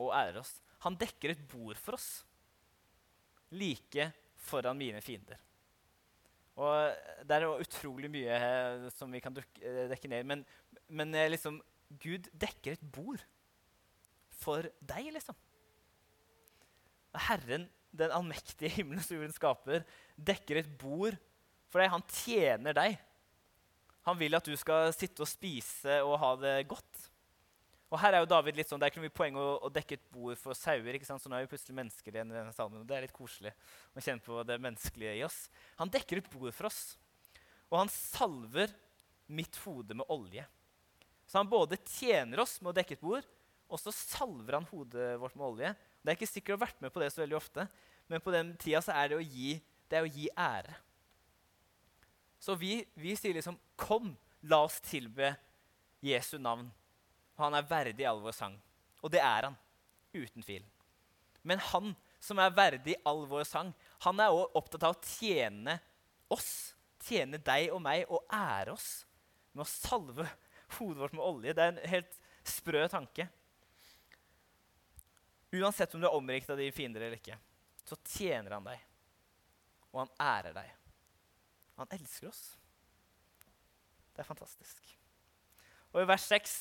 og 0.00 0.12
ærer 0.14 0.42
oss. 0.42 0.52
Han 0.84 0.98
dekker 1.00 1.32
et 1.32 1.44
bord 1.48 1.78
for 1.80 1.96
oss, 1.96 2.08
like 3.54 4.10
foran 4.44 4.78
mine 4.78 5.00
fiender. 5.04 5.40
Og 6.60 6.92
Det 7.26 7.34
er 7.34 7.46
jo 7.46 7.56
utrolig 7.58 8.10
mye 8.12 8.34
eh, 8.36 8.84
som 8.94 9.10
vi 9.10 9.22
kan 9.22 9.34
eh, 9.34 9.86
dekke 9.90 10.10
ned 10.10 10.28
men, 10.28 10.44
men 10.86 11.14
eh, 11.18 11.30
liksom, 11.32 11.56
Gud 11.98 12.28
dekker 12.30 12.76
et 12.76 12.84
bord 12.94 13.24
for 14.34 14.68
deg, 14.84 15.08
liksom. 15.16 15.34
Herren 17.26 17.66
den 17.94 18.14
allmektige 18.14 18.72
himmelen 18.76 19.02
som 19.02 19.16
jorden 19.18 19.34
skaper, 19.34 19.84
dekker 20.14 20.60
et 20.60 20.70
bord 20.78 21.16
for 21.70 21.82
deg. 21.82 21.92
Han 21.94 22.06
tjener 22.10 22.76
deg. 22.76 22.96
Han 24.04 24.18
vil 24.20 24.36
at 24.36 24.46
du 24.46 24.54
skal 24.60 24.92
sitte 24.92 25.24
og 25.24 25.30
spise 25.30 26.00
og 26.04 26.18
ha 26.20 26.32
det 26.40 26.54
godt. 26.68 27.04
Og 27.94 28.00
her 28.02 28.16
er 28.16 28.24
jo 28.24 28.30
David 28.30 28.56
litt 28.58 28.68
sånn, 28.70 28.80
Det 28.82 28.88
er 28.88 28.92
ikke 28.92 29.04
noe 29.04 29.14
poeng 29.14 29.36
å, 29.38 29.46
å, 29.62 29.70
dekke 29.70 29.96
et 29.96 30.06
bord 30.12 30.38
for 30.40 30.56
sauer. 30.58 30.96
ikke 30.96 31.06
sant? 31.06 31.22
Så 31.22 31.30
nå 31.30 31.36
er 31.38 31.44
vi 31.44 31.52
plutselig 31.52 31.76
mennesker 31.78 32.16
igjen 32.16 32.32
i 32.32 32.36
denne 32.36 32.54
salmen, 32.56 32.82
og 32.82 32.88
Det 32.88 32.96
er 32.96 33.06
litt 33.06 33.14
koselig 33.14 33.54
å 33.94 34.02
kjenne 34.02 34.24
på 34.24 34.40
det 34.48 34.58
menneskelige 34.62 35.14
i 35.20 35.22
oss. 35.26 35.44
Han 35.78 35.92
dekker 35.94 36.20
et 36.20 36.30
bord 36.32 36.50
for 36.56 36.68
oss, 36.70 36.82
og 37.70 37.78
han 37.84 37.92
salver 37.92 38.74
mitt 39.30 39.56
hode 39.62 39.96
med 39.96 40.10
olje. 40.12 40.44
Så 41.24 41.38
han 41.38 41.48
både 41.50 41.78
tjener 41.86 42.42
oss 42.42 42.58
med 42.60 42.72
å 42.72 42.76
dekke 42.76 42.98
et 42.98 43.04
bord, 43.04 43.28
og 43.70 43.80
så 43.80 43.94
salver 43.94 44.58
han 44.58 44.68
hodet 44.68 45.14
vårt 45.22 45.38
med 45.38 45.46
olje. 45.46 45.70
Det 46.02 46.12
er 46.12 46.18
ikke 46.18 46.28
sikkert 46.28 46.56
å 46.56 46.58
ha 46.58 46.66
vært 46.66 46.82
med 46.84 46.92
på 46.92 47.00
det 47.00 47.12
så 47.14 47.22
veldig 47.22 47.38
ofte, 47.38 47.68
men 48.10 48.20
på 48.20 48.34
den 48.34 48.52
tida 48.60 48.82
så 48.84 48.92
er 48.92 49.12
det 49.12 49.20
å 49.20 49.24
gi, 49.24 49.54
det 49.88 50.02
å 50.04 50.10
gi 50.10 50.28
ære. 50.34 50.74
Så 52.44 52.54
vi, 52.60 52.84
vi, 52.94 53.16
sier 53.16 53.34
liksom 53.34 53.56
Kom, 53.80 54.10
la 54.40 54.58
oss 54.66 54.76
tilbe 54.84 55.30
Jesu 56.04 56.36
navn. 56.38 56.68
Han 57.40 57.56
er 57.56 57.64
verdig 57.64 58.04
all 58.04 58.20
vår 58.20 58.36
sang. 58.36 58.58
Og 59.00 59.12
det 59.14 59.22
er 59.24 59.48
han. 59.48 59.56
Uten 60.12 60.44
tvil. 60.44 60.66
Men 61.40 61.62
han 61.72 61.94
som 62.20 62.40
er 62.40 62.52
verdig 62.56 62.98
all 63.08 63.24
vår 63.28 63.46
sang, 63.48 63.72
han 64.04 64.20
er 64.20 64.32
også 64.32 64.60
opptatt 64.60 64.84
av 64.84 64.94
å 64.94 65.08
tjene 65.08 65.78
oss, 66.32 66.52
tjene 67.04 67.40
deg 67.40 67.72
og 67.72 67.80
meg, 67.84 68.04
og 68.12 68.28
ære 68.32 68.76
oss 68.76 68.90
med 69.52 69.64
å 69.64 69.68
salve 69.68 70.28
hodet 70.76 71.00
vårt 71.00 71.16
med 71.16 71.24
olje. 71.24 71.56
Det 71.56 71.64
er 71.64 71.74
en 71.74 71.82
helt 71.96 72.20
sprø 72.44 72.84
tanke. 72.92 73.28
Uansett 75.54 75.96
om 75.96 76.04
du 76.04 76.08
er 76.10 76.16
omringet 76.16 76.52
av 76.52 76.60
dine 76.60 76.76
fiender 76.76 77.08
eller 77.08 77.20
ikke, 77.20 77.40
så 77.88 77.96
tjener 78.04 78.58
han 78.58 78.72
deg, 78.72 78.88
og 79.92 80.04
han 80.04 80.16
ærer 80.28 80.56
deg. 80.60 80.72
Han 81.80 81.90
elsker 81.96 82.28
oss. 82.28 82.42
Det 84.14 84.22
er 84.22 84.28
fantastisk. 84.28 84.90
Og 85.94 86.02
i 86.02 86.08
vers 86.08 86.26
6 86.30 86.58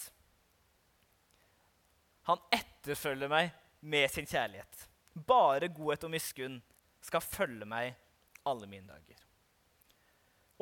Han 2.29 2.39
etterfølger 2.55 3.27
meg 3.27 3.51
med 3.83 4.07
sin 4.11 4.27
kjærlighet. 4.29 4.87
Bare 5.27 5.67
godhet 5.67 6.05
og 6.07 6.13
miskunn 6.13 6.61
skal 7.03 7.21
følge 7.21 7.67
meg 7.67 7.97
alle 8.47 8.67
mine 8.69 8.87
dager. 8.87 9.19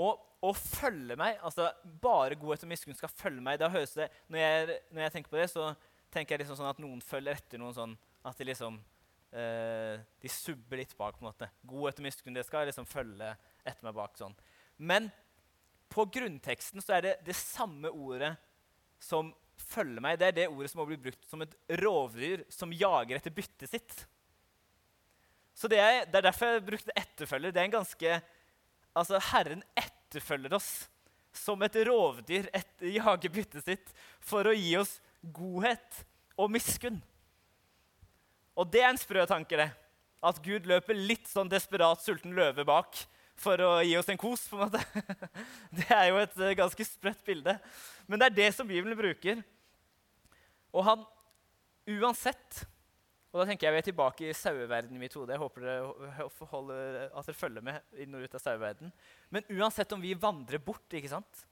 Og 0.02 0.18
å 0.42 0.52
følge 0.58 1.16
meg, 1.20 1.38
altså 1.46 1.68
bare 2.02 2.38
godhet 2.40 2.66
og 2.66 2.72
miskunn 2.72 2.98
skal 2.98 3.12
følge 3.14 3.44
meg, 3.46 3.60
da 3.62 3.70
høres 3.70 3.94
det, 3.94 4.08
når 4.32 4.42
jeg, 4.42 4.80
når 4.90 5.04
jeg 5.06 5.14
tenker 5.16 5.34
på 5.34 5.38
det, 5.38 5.50
så 5.52 5.68
tenker 6.12 6.34
jeg 6.34 6.44
liksom 6.44 6.58
sånn 6.58 6.72
at 6.72 6.82
noen 6.82 7.04
følger 7.06 7.38
etter 7.38 7.62
noen 7.62 7.76
sånn 7.78 7.94
At 8.28 8.38
de 8.38 8.46
liksom 8.50 8.76
eh, 9.32 10.02
De 10.22 10.30
subber 10.30 10.82
litt 10.82 10.92
bak. 10.98 11.16
på 11.18 11.24
en 11.24 11.30
måte. 11.30 11.48
Godhet 11.64 12.02
og 12.02 12.06
miskunn 12.06 12.36
det 12.36 12.44
skal 12.46 12.68
liksom 12.68 12.90
følge 12.90 13.32
etter 13.66 13.88
meg 13.88 13.98
bak. 13.98 14.18
sånn. 14.18 14.36
Men 14.78 15.10
på 15.92 16.06
grunnteksten 16.08 16.82
så 16.84 16.98
er 16.98 17.06
det 17.06 17.14
det 17.28 17.36
samme 17.36 17.92
ordet 17.92 18.34
som 19.02 19.34
følger 19.72 20.04
meg. 20.04 20.20
Det 20.20 20.30
er 20.30 20.38
det 20.40 20.50
ordet 20.52 20.72
som 20.72 20.82
har 20.82 20.90
blitt 20.90 21.04
brukt 21.04 21.28
som 21.30 21.44
et 21.44 21.56
rovdyr 21.82 22.46
som 22.52 22.74
jager 22.74 23.18
etter 23.18 23.34
byttet 23.36 23.70
sitt. 23.72 23.98
Så 25.54 25.70
det 25.72 25.82
er, 25.84 26.06
det 26.08 26.22
er 26.22 26.30
derfor 26.30 26.56
jeg 26.56 26.66
brukte 26.70 26.96
etterfølger. 26.98 27.54
Det 27.54 27.62
er 27.62 27.70
en 27.70 27.80
ganske 27.82 28.22
Altså, 28.92 29.22
Herren 29.24 29.62
etterfølger 29.80 30.52
oss 30.58 30.90
som 31.32 31.62
et 31.64 31.78
rovdyr 31.88 32.50
et, 32.52 32.72
jager 32.84 33.32
byttet 33.32 33.64
sitt 33.64 33.94
for 34.20 34.50
å 34.50 34.52
gi 34.52 34.74
oss 34.76 34.98
godhet 35.22 36.02
og 36.36 36.52
miskunn. 36.52 36.98
Og 38.60 38.68
det 38.68 38.82
er 38.84 38.90
en 38.92 39.00
sprø 39.00 39.24
tanke, 39.30 39.56
det. 39.56 39.70
At 40.20 40.42
Gud 40.44 40.68
løper 40.68 40.98
litt 40.98 41.30
sånn 41.32 41.48
desperat 41.48 42.04
sulten 42.04 42.36
løve 42.36 42.66
bak 42.68 43.00
for 43.42 43.64
å 43.66 43.72
gi 43.84 43.96
oss 44.00 44.12
en 44.14 44.20
kos. 44.22 44.48
på 44.50 44.60
en 44.60 44.68
måte. 44.68 44.82
Det 45.80 45.90
er 45.90 46.10
jo 46.12 46.20
et 46.22 46.38
eh, 46.40 46.58
ganske 46.60 46.88
sprøtt 46.88 47.24
bilde. 47.28 47.58
Men 48.08 48.22
det 48.22 48.30
er 48.30 48.38
det 48.38 48.50
som 48.56 48.68
Bibelen 48.68 48.98
bruker. 48.98 49.42
Og 50.72 50.86
han 50.88 51.04
uansett 52.00 52.66
og 53.32 53.40
da 53.40 53.46
tenker 53.48 53.70
jeg 53.70 53.74
vi 53.74 53.80
er 53.80 53.86
tilbake 53.88 54.26
i 54.28 54.34
saueverdenen 54.36 54.98
i 54.98 55.06
mitt 55.06 55.14
hode. 55.16 55.32
Jeg 55.32 55.40
håper 55.40 55.64
dere, 55.64 56.26
holder, 56.52 56.98
at 57.16 57.30
dere 57.30 57.38
følger 57.40 57.64
med 57.64 58.02
inn 58.04 58.18
og 58.18 58.26
ut 58.26 58.34
av 58.36 58.44
saueverdenen. 58.44 58.92
Men 59.32 59.48
uansett 59.56 59.96
om 59.96 60.04
vi 60.04 60.12
vandrer 60.20 60.60
bort, 60.60 60.84
ikke 60.92 61.14
sant? 61.14 61.46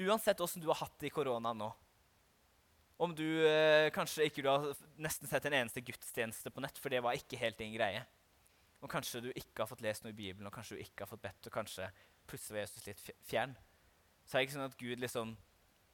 uansett 0.00 0.40
åssen 0.40 0.62
du 0.62 0.68
har 0.70 0.78
hatt 0.80 0.94
det 0.96 1.10
i 1.10 1.12
koronaen 1.12 1.58
nå 1.60 1.66
Om 3.04 3.12
du 3.12 3.26
eh, 3.44 3.90
kanskje 3.92 4.24
ikke 4.28 4.40
du 4.44 4.48
har 4.48 4.70
nesten 4.96 5.28
sett 5.28 5.44
en 5.44 5.58
eneste 5.58 5.82
gudstjeneste 5.84 6.52
på 6.52 6.64
nett, 6.64 6.80
for 6.80 6.92
det 6.92 7.02
var 7.04 7.16
ikke 7.16 7.36
helt 7.40 7.60
din 7.60 7.74
greie. 7.74 8.00
Og 8.80 8.88
kanskje 8.88 9.20
du 9.26 9.30
ikke 9.34 9.62
har 9.62 9.68
fått 9.68 9.82
lest 9.84 10.04
noe 10.04 10.14
i 10.14 10.16
Bibelen, 10.16 10.48
og 10.48 10.54
kanskje 10.54 10.78
du 10.78 10.84
ikke 10.84 11.04
har 11.04 11.10
fått 11.10 11.24
bedt, 11.24 11.48
og 11.48 11.54
kanskje 11.54 11.90
plutselig 12.30 12.56
var 12.56 12.64
Jesus 12.64 12.86
litt 12.86 13.02
fjern. 13.28 13.54
Så 14.24 14.36
er 14.36 14.40
det 14.40 14.48
ikke 14.48 14.56
sånn 14.56 14.68
at 14.68 14.78
Gud 14.80 15.02
liksom 15.02 15.34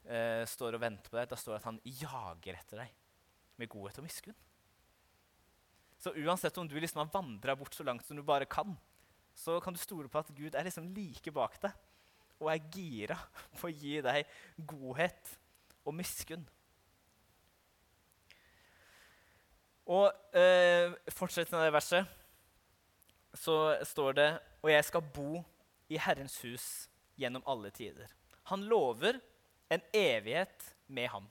eh, 0.06 0.42
står 0.46 0.76
og 0.76 0.82
venter 0.84 1.10
på 1.10 1.18
deg. 1.18 1.30
Da 1.30 1.38
står 1.40 1.56
det 1.56 1.60
at 1.62 1.70
han 1.70 1.80
jager 1.88 2.58
etter 2.60 2.82
deg 2.84 2.94
med 3.56 3.72
godhet 3.72 3.98
og 4.02 4.06
miskunn. 4.06 4.36
Så 5.98 6.12
uansett 6.20 6.58
om 6.60 6.68
du 6.68 6.76
liksom 6.78 7.00
har 7.00 7.12
vandra 7.12 7.56
bort 7.58 7.74
så 7.74 7.86
langt 7.86 8.04
som 8.06 8.18
du 8.18 8.22
bare 8.26 8.46
kan, 8.46 8.76
så 9.36 9.58
kan 9.64 9.74
du 9.74 9.80
stole 9.80 10.10
på 10.12 10.20
at 10.20 10.32
Gud 10.36 10.54
er 10.54 10.66
liksom 10.66 10.90
like 10.96 11.32
bak 11.34 11.56
deg 11.64 11.72
og 12.36 12.50
er 12.52 12.68
gira 12.72 13.16
på 13.58 13.70
å 13.70 13.72
gi 13.72 13.98
deg 14.04 14.28
godhet 14.68 15.32
og 15.86 15.96
miskunn. 15.96 16.44
Og 19.86 20.10
eh, 20.34 20.92
fortsett 21.14 21.52
med 21.54 21.62
det 21.62 21.74
verset, 21.76 22.14
så 23.36 23.76
står 23.84 24.12
det 24.12 24.28
Og 24.62 24.70
jeg 24.72 24.84
skal 24.84 25.02
bo 25.14 25.44
i 25.88 25.98
Herrens 26.00 26.40
hus 26.42 26.88
gjennom 27.16 27.44
alle 27.46 27.70
tider. 27.70 28.10
Han 28.50 28.64
lover 28.66 29.20
en 29.70 29.82
evighet 29.94 30.74
med 30.86 31.08
ham. 31.08 31.28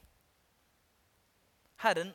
Herren 1.83 2.13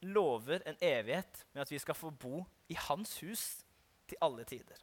lover 0.00 0.62
en 0.66 0.76
evighet 0.80 1.46
med 1.52 1.62
at 1.62 1.70
vi 1.70 1.78
skal 1.78 1.94
få 1.94 2.10
bo 2.10 2.44
i 2.68 2.74
hans 2.74 3.20
hus 3.20 3.64
til 4.08 4.16
alle 4.20 4.44
tider. 4.44 4.76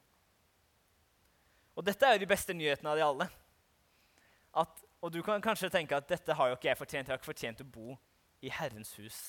Og 1.76 1.86
dette 1.86 2.06
er 2.06 2.16
jo 2.16 2.24
de 2.24 2.30
beste 2.30 2.54
nyhetene 2.54 2.92
av 2.92 2.98
de 2.98 3.06
alle. 3.06 3.30
At, 4.56 4.84
og 5.02 5.12
du 5.14 5.22
kan 5.22 5.44
kanskje 5.44 5.70
tenke 5.70 5.98
at 5.98 6.10
dette 6.10 6.34
har 6.34 6.50
jo 6.50 6.58
ikke 6.58 6.70
jeg 6.70 6.80
fortjent. 6.80 7.08
Jeg 7.08 7.14
har 7.14 7.20
ikke 7.20 7.32
fortjent 7.34 7.64
å 7.66 7.70
bo 7.70 7.98
i 8.42 8.52
Herrens 8.54 8.94
hus 9.00 9.20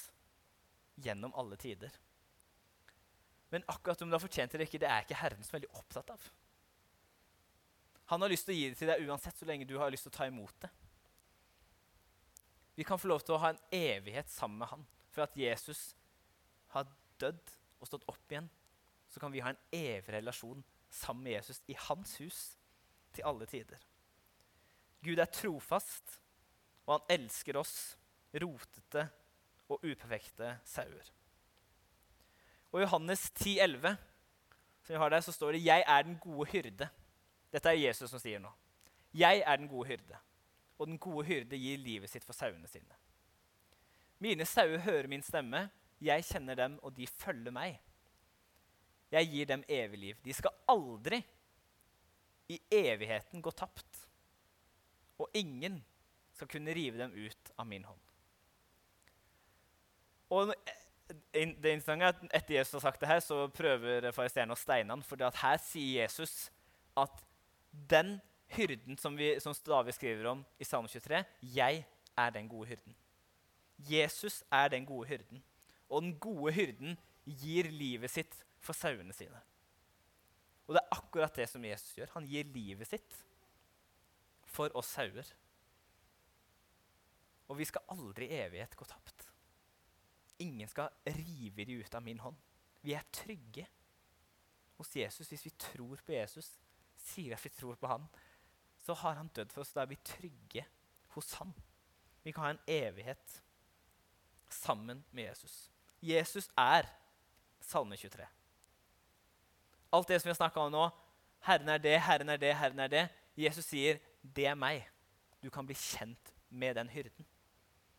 gjennom 1.02 1.34
alle 1.36 1.58
tider. 1.60 1.92
Men 3.54 3.64
akkurat 3.70 4.02
om 4.02 4.10
du 4.10 4.16
har 4.16 4.22
fortjent 4.22 4.52
det 4.52 4.58
eller 4.58 4.68
ikke, 4.68 4.80
det 4.82 4.90
er 4.90 5.04
ikke 5.04 5.20
Herren 5.20 5.46
så 5.46 5.54
veldig 5.54 5.70
opptatt 5.78 6.10
av. 6.14 6.26
Han 8.10 8.22
har 8.22 8.30
lyst 8.30 8.46
til 8.46 8.54
å 8.54 8.58
gi 8.58 8.66
det 8.70 8.78
til 8.78 8.90
deg 8.90 9.06
uansett, 9.06 9.38
så 9.38 9.48
lenge 9.48 9.66
du 9.66 9.76
har 9.80 9.90
lyst 9.90 10.06
til 10.06 10.14
å 10.14 10.16
ta 10.18 10.26
imot 10.30 10.54
det. 10.62 10.70
Vi 12.76 12.84
kan 12.86 13.00
få 13.00 13.08
lov 13.10 13.24
til 13.24 13.34
å 13.34 13.40
ha 13.42 13.54
en 13.54 13.62
evighet 13.74 14.30
sammen 14.30 14.60
med 14.60 14.70
han. 14.70 14.84
For 15.14 15.24
at 15.24 15.36
Jesus 15.38 15.94
har 16.74 16.90
dødd 17.22 17.54
og 17.80 17.88
stått 17.88 18.04
opp 18.10 18.32
igjen, 18.32 18.50
så 19.08 19.22
kan 19.22 19.32
vi 19.32 19.40
ha 19.40 19.52
en 19.54 19.62
evig 19.74 20.12
relasjon 20.12 20.62
sammen 20.92 21.24
med 21.24 21.38
Jesus 21.38 21.62
i 21.72 21.76
hans 21.86 22.18
hus 22.20 22.40
til 23.16 23.26
alle 23.26 23.48
tider. 23.48 23.80
Gud 25.02 25.18
er 25.22 25.30
trofast, 25.30 26.18
og 26.86 26.98
han 26.98 27.16
elsker 27.16 27.58
oss 27.58 27.76
rotete 28.36 29.06
og 29.72 29.82
uperfekte 29.86 30.58
sauer. 30.68 31.15
Og 32.76 32.82
Johannes 32.82 33.30
10, 33.30 33.58
11, 33.58 33.96
som 34.84 34.92
vi 34.92 34.98
har 34.98 35.08
der, 35.08 35.20
så 35.20 35.32
står 35.32 35.52
det 35.52 35.64
'Jeg 35.64 35.84
er 35.86 36.02
den 36.02 36.18
gode 36.18 36.50
hyrde'. 36.50 36.88
Dette 37.52 37.68
er 37.68 37.72
Jesus 37.72 38.10
som 38.10 38.18
sier 38.18 38.38
nå. 38.38 38.52
'Jeg 39.14 39.42
er 39.46 39.56
den 39.56 39.68
gode 39.68 39.88
hyrde', 39.88 40.16
og 40.78 40.86
den 40.86 40.98
gode 40.98 41.26
hyrde 41.26 41.56
gir 41.56 41.78
livet 41.78 42.10
sitt 42.10 42.24
for 42.24 42.32
sauene 42.32 42.66
sine. 42.66 42.94
Mine 44.18 44.44
sauer 44.44 44.78
hører 44.78 45.06
min 45.06 45.22
stemme. 45.22 45.70
Jeg 46.00 46.24
kjenner 46.24 46.54
dem, 46.54 46.78
og 46.82 46.96
de 46.96 47.06
følger 47.06 47.50
meg. 47.50 47.80
Jeg 49.10 49.30
gir 49.30 49.46
dem 49.46 49.64
evig 49.68 49.98
liv. 49.98 50.16
De 50.24 50.32
skal 50.32 50.50
aldri 50.68 51.24
i 52.48 52.60
evigheten 52.70 53.42
gå 53.42 53.50
tapt. 53.50 54.08
Og 55.18 55.30
ingen 55.34 55.84
skal 56.32 56.48
kunne 56.48 56.74
rive 56.74 56.98
dem 56.98 57.12
ut 57.12 57.50
av 57.58 57.66
min 57.66 57.84
hånd. 57.84 58.00
Og 60.30 60.54
det 61.08 61.72
interessante 61.72 62.04
er 62.04 62.14
at 62.14 62.22
Etter 62.34 62.56
Jesus 62.58 62.78
har 62.78 62.84
sagt 62.88 63.00
det 63.00 63.08
her, 63.08 63.20
så 63.22 63.46
prøver 63.54 64.10
fariseerne 64.14 64.54
å 64.54 64.58
steine 64.58 64.90
ham. 64.90 65.04
For 65.06 65.20
her 65.20 65.58
sier 65.62 66.02
Jesus 66.02 66.48
at 66.98 67.22
den 67.90 68.16
hyrden 68.56 68.98
som, 68.98 69.16
vi, 69.18 69.34
som 69.42 69.54
David 69.66 69.94
skriver 69.94 70.30
om 70.32 70.44
i 70.58 70.64
Salme 70.64 70.88
23, 70.88 71.24
'Jeg 71.42 71.84
er 72.16 72.30
den 72.30 72.48
gode 72.48 72.68
hyrden'. 72.68 72.96
Jesus 73.78 74.44
er 74.50 74.68
den 74.68 74.86
gode 74.86 75.08
hyrden. 75.08 75.42
Og 75.88 76.02
den 76.02 76.18
gode 76.18 76.52
hyrden 76.52 76.98
gir 77.26 77.70
livet 77.70 78.10
sitt 78.10 78.44
for 78.58 78.72
sauene 78.72 79.12
sine. 79.12 79.40
Og 80.66 80.74
det 80.74 80.82
er 80.82 80.96
akkurat 80.98 81.36
det 81.36 81.48
som 81.48 81.64
Jesus 81.64 81.94
gjør. 81.94 82.10
Han 82.14 82.26
gir 82.26 82.44
livet 82.44 82.88
sitt 82.88 83.24
for 84.46 84.72
oss 84.74 84.94
sauer. 84.96 85.28
Og 87.48 87.58
vi 87.58 87.68
skal 87.68 87.86
aldri 87.92 88.26
i 88.26 88.40
evighet 88.40 88.74
gå 88.76 88.84
tapt. 88.88 89.25
Ingen 90.38 90.68
skal 90.68 90.88
rive 91.06 91.64
de 91.64 91.78
ut 91.80 91.94
av 91.94 92.02
min 92.02 92.20
hånd. 92.20 92.36
Vi 92.82 92.94
er 92.94 93.06
trygge 93.12 93.66
hos 94.76 94.92
Jesus 94.96 95.28
hvis 95.28 95.46
vi 95.46 95.54
tror 95.58 96.00
på 96.04 96.12
Jesus, 96.12 96.50
sier 97.00 97.36
at 97.36 97.44
vi 97.44 97.52
tror 97.54 97.78
på 97.80 97.88
han. 97.90 98.04
Så 98.84 98.94
har 98.94 99.16
han 99.18 99.30
dødd 99.34 99.52
for 99.52 99.64
oss. 99.64 99.72
Da 99.74 99.82
er 99.82 99.90
vi 99.90 99.98
trygge 100.04 100.66
hos 101.16 101.32
han. 101.40 101.54
Vi 102.22 102.34
kan 102.34 102.44
ha 102.44 102.50
en 102.54 102.64
evighet 102.68 103.40
sammen 104.52 105.04
med 105.10 105.30
Jesus. 105.30 105.70
Jesus 106.02 106.50
er 106.58 106.88
Salme 107.60 107.96
23. 107.96 108.26
Alt 109.92 110.08
det 110.08 110.20
som 110.20 110.28
vi 110.28 110.34
har 110.34 110.42
snakka 110.42 110.60
om 110.60 110.72
nå 110.74 110.88
Herren 111.46 111.68
er 111.70 111.78
det, 111.78 111.94
Herren 112.02 112.28
er 112.28 112.40
det, 112.42 112.52
Herren 112.58 112.82
er 112.82 112.90
det. 112.90 113.08
Jesus 113.36 113.64
sier, 113.64 113.98
'Det 114.22 114.46
er 114.46 114.54
meg'. 114.54 114.88
Du 115.42 115.50
kan 115.50 115.66
bli 115.66 115.74
kjent 115.74 116.34
med 116.50 116.74
den 116.74 116.88
hyrden. 116.88 117.26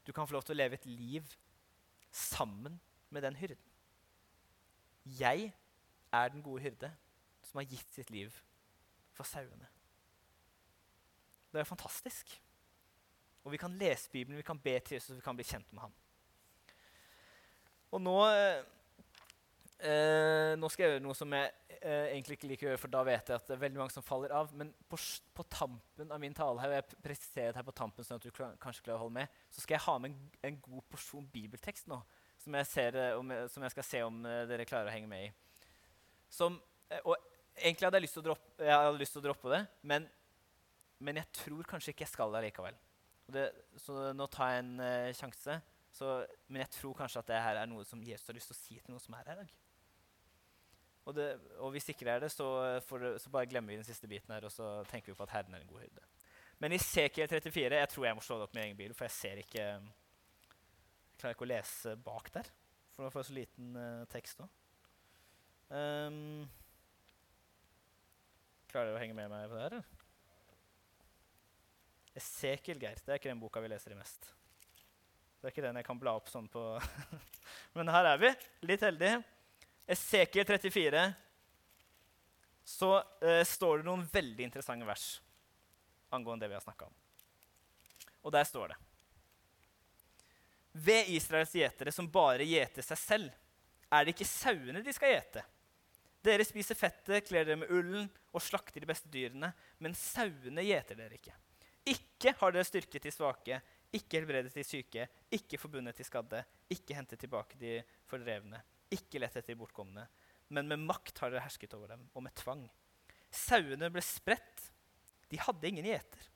Du 0.08 0.12
kan 0.12 0.28
få 0.28 0.34
lov 0.34 0.44
til 0.44 0.54
å 0.54 0.58
leve 0.58 0.74
et 0.74 0.86
liv 0.86 1.24
sammen 2.12 2.80
med 3.10 3.22
den 3.22 3.36
hyrden. 3.36 3.72
Jeg 5.06 5.54
er 6.12 6.30
den 6.30 6.44
gode 6.44 6.62
hyrde 6.62 6.92
som 7.44 7.62
har 7.62 7.70
gitt 7.70 7.94
sitt 7.96 8.10
liv 8.12 8.34
for 9.16 9.28
sauene. 9.28 9.68
Det 11.54 11.62
er 11.62 11.70
fantastisk. 11.70 12.34
Og 13.44 13.54
vi 13.54 13.58
kan 13.58 13.78
lese 13.80 14.10
Bibelen, 14.12 14.38
vi 14.38 14.44
kan 14.44 14.60
be 14.60 14.80
til 14.80 14.96
Jesus, 14.96 15.16
vi 15.16 15.24
kan 15.24 15.36
bli 15.36 15.46
kjent 15.48 15.74
med 15.74 15.82
ham. 15.82 15.94
Og 17.92 18.02
nå, 18.02 18.18
eh, 19.80 20.54
nå 20.58 20.70
skal 20.72 20.86
jeg 20.86 20.96
gjøre 20.96 21.06
noe 21.06 21.18
som 21.18 21.34
jeg 21.36 21.52
eh, 21.78 22.14
egentlig 22.14 22.38
ikke 22.38 22.50
liker 22.52 22.68
å 22.68 22.72
gjøre, 22.72 22.82
for 22.82 22.94
da 22.94 23.04
vet 23.08 23.30
jeg 23.30 23.40
at 23.40 23.50
det 23.50 23.56
er 23.56 23.62
veldig 23.62 23.82
mange 23.82 23.94
som 23.96 24.06
faller 24.06 24.34
av. 24.36 24.52
Men 24.58 24.72
på, 24.90 25.00
på 25.38 25.46
tampen 25.54 26.14
av 26.14 26.22
min 26.22 26.36
tale 26.38 26.62
her, 26.64 26.74
og 26.74 26.80
jeg 26.80 27.02
presiserer 27.06 27.60
her 27.60 27.68
på 27.68 27.76
tampen 27.78 28.08
sånn 28.08 28.22
at 28.22 28.26
du 28.26 28.32
kanskje 28.34 28.86
klarer 28.86 28.98
å 29.00 29.06
holde 29.06 29.20
med, 29.20 29.40
så 29.54 29.64
skal 29.64 29.78
jeg 29.78 29.86
ha 29.88 29.98
med 30.02 30.14
en, 30.14 30.32
en 30.50 30.60
god 30.66 30.88
porsjon 30.94 31.30
bibeltekst 31.34 31.92
nå. 31.92 32.02
Som 32.42 32.56
jeg, 32.60 32.70
ser, 32.70 32.98
eh, 33.02 33.16
om, 33.18 33.34
som 33.52 33.66
jeg, 33.66 33.74
skal 33.74 33.88
se 33.88 34.04
om 34.06 34.20
uh, 34.24 34.44
dere 34.48 34.68
klarer 34.70 34.92
å 34.92 34.94
henge 34.94 35.10
med 35.12 35.26
i. 35.26 35.32
Som, 36.32 36.60
uh, 36.94 37.00
og 37.02 37.16
egentlig 37.58 37.88
hadde 37.88 38.00
jeg 38.00 38.06
lyst 38.06 38.16
til 38.20 38.24
å 38.24 38.28
droppe, 38.30 38.68
jeg 38.68 39.08
til 39.10 39.22
å 39.22 39.26
droppe 39.26 39.52
det, 39.52 39.64
men, 39.90 40.06
men 41.04 41.20
jeg 41.20 41.34
tror 41.42 41.68
kanskje 41.68 41.92
ikke 41.92 42.06
jeg 42.06 42.14
skal 42.14 42.38
det 42.38 42.46
likevel. 42.46 42.78
Det, 43.34 43.50
så 43.84 44.14
nå 44.16 44.30
tar 44.32 44.54
jeg 44.54 44.64
en 44.64 44.78
uh, 44.80 45.16
sjanse. 45.18 45.58
Så, 45.98 46.14
men 46.48 46.62
jeg 46.62 46.76
tror 46.78 46.94
kanskje 47.00 47.24
at 47.24 47.30
det 47.32 47.40
her 47.42 47.60
er 47.64 47.70
noe 47.70 47.86
som 47.88 48.04
Jesus 48.06 48.30
har 48.30 48.38
lyst 48.38 48.52
til 48.52 48.56
å 48.56 48.60
si 48.60 48.76
til 48.78 48.94
noen 48.94 49.02
som 49.02 49.18
er 49.18 49.32
her 49.32 49.40
i 49.40 49.42
dag. 49.42 49.56
Og, 51.08 51.16
det, 51.16 51.28
og 51.64 51.72
hvis 51.72 51.88
ikke 51.94 52.04
det 52.04 52.14
er 52.14 52.24
det, 52.26 52.30
så, 52.34 52.46
det, 53.00 53.14
så 53.24 53.32
bare 53.32 53.48
glemmer 53.48 53.72
vi 53.72 53.80
den 53.80 53.88
siste 53.88 54.10
biten 54.12 54.34
her, 54.34 54.44
og 54.44 54.52
så 54.52 54.82
tenker 54.92 55.14
vi 55.14 55.16
på 55.16 55.24
at 55.24 55.32
Herren 55.38 55.56
er 55.56 55.64
en 55.64 55.70
god 55.70 55.86
hyrde. 55.86 56.04
Men 56.60 56.74
i 56.74 56.80
Sekiel 56.82 57.30
34 57.30 57.78
Jeg 57.78 57.90
tror 57.94 58.06
jeg 58.06 58.18
må 58.18 58.24
slå 58.26 58.40
det 58.40 58.48
opp 58.48 58.56
med 58.58 58.66
egen 58.66 58.80
bil, 58.80 58.96
for 58.98 59.06
jeg 59.06 59.16
ser 59.16 59.42
ikke 59.44 59.62
Jeg 59.62 61.20
klarer 61.22 61.38
ikke 61.38 61.46
å 61.46 61.52
lese 61.54 61.94
bak 62.04 62.32
der, 62.34 62.50
for 62.96 63.08
det 63.08 63.14
får 63.14 63.28
så 63.30 63.38
liten 63.38 63.78
uh, 63.78 64.04
tekst 64.12 64.42
òg. 64.44 64.50
Um, 65.68 66.44
klarer 68.68 68.92
dere 68.92 69.00
å 69.00 69.02
henge 69.02 69.16
med 69.16 69.32
meg 69.32 69.48
på 69.48 69.58
det 69.58 69.64
her? 69.70 69.80
Esekiel, 72.18 72.82
Geir. 72.82 73.00
Det 73.00 73.14
er 73.14 73.22
ikke 73.22 73.32
den 73.32 73.42
boka 73.42 73.64
vi 73.64 73.72
leser 73.72 73.96
i 73.96 74.00
mest. 74.00 74.28
Det 75.38 75.48
er 75.48 75.56
ikke 75.56 75.66
den 75.70 75.80
jeg 75.80 75.88
kan 75.88 76.00
bla 76.02 76.18
opp 76.18 76.28
sånn 76.34 76.52
på 76.52 76.68
Men 77.78 77.96
her 77.96 78.12
er 78.12 78.22
vi. 78.22 78.36
Litt 78.68 78.84
heldige. 78.84 79.22
Esekiel 79.88 80.46
34. 80.46 81.14
Så 82.64 83.04
eh, 83.22 83.44
står 83.48 83.78
det 83.78 83.88
noen 83.88 84.04
veldig 84.12 84.44
interessante 84.44 84.86
vers 84.86 85.22
angående 86.10 86.46
det 86.46 86.50
vi 86.52 86.58
har 86.58 86.64
snakka 86.66 86.86
om. 86.86 86.94
Og 88.28 88.32
der 88.32 88.44
står 88.44 88.74
det 88.74 88.78
Ved 90.72 91.10
Israels 91.16 91.56
gjetere 91.56 91.92
som 91.96 92.12
bare 92.12 92.44
gjeter 92.44 92.84
seg 92.84 93.00
selv, 93.00 93.32
er 93.88 94.04
det 94.04 94.14
ikke 94.14 94.28
sauene 94.28 94.84
de 94.84 94.94
skal 94.94 95.14
gjete. 95.16 95.44
Dere 96.28 96.44
spiser 96.44 96.76
fettet, 96.76 97.24
kler 97.30 97.48
dere 97.48 97.62
med 97.64 97.72
ullen 97.72 98.10
og 98.36 98.44
slakter 98.44 98.84
de 98.84 98.90
beste 98.90 99.08
dyrene, 99.12 99.54
men 99.80 99.96
sauene 99.96 100.66
gjeter 100.68 101.00
dere 101.00 101.16
ikke. 101.16 101.36
Ikke 101.88 102.34
har 102.42 102.52
dere 102.52 102.68
styrket 102.68 103.08
de 103.08 103.14
svake, 103.16 103.62
ikke 103.96 104.20
helbredet 104.20 104.52
de 104.52 104.66
syke, 104.68 105.08
ikke 105.32 105.60
forbundet 105.62 105.96
de 105.96 106.04
skadde, 106.04 106.44
ikke 106.76 106.98
hentet 106.98 107.24
tilbake 107.24 107.56
de 107.62 107.80
fordrevne, 108.12 108.60
ikke 108.94 109.22
lett 109.22 109.36
etter 109.36 109.54
de 109.54 109.60
bortkomne. 109.60 110.06
Men 110.54 110.70
med 110.70 110.86
makt 110.88 111.20
har 111.20 111.34
dere 111.34 111.44
hersket 111.44 111.76
over 111.76 111.92
dem, 111.92 112.06
og 112.16 112.24
med 112.24 112.36
tvang. 112.40 112.64
Sauene 113.34 113.90
ble 113.92 114.04
spredt. 114.06 114.70
De 115.28 115.40
hadde 115.44 115.68
ingen 115.68 115.88
gjeter. 115.90 116.30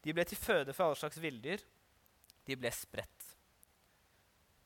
De 0.00 0.14
ble 0.14 0.24
til 0.28 0.38
føde 0.38 0.74
for 0.76 0.86
alle 0.86 1.00
slags 1.00 1.18
villdyr. 1.20 1.62
De 2.46 2.56
ble 2.56 2.70
spredt. 2.72 3.26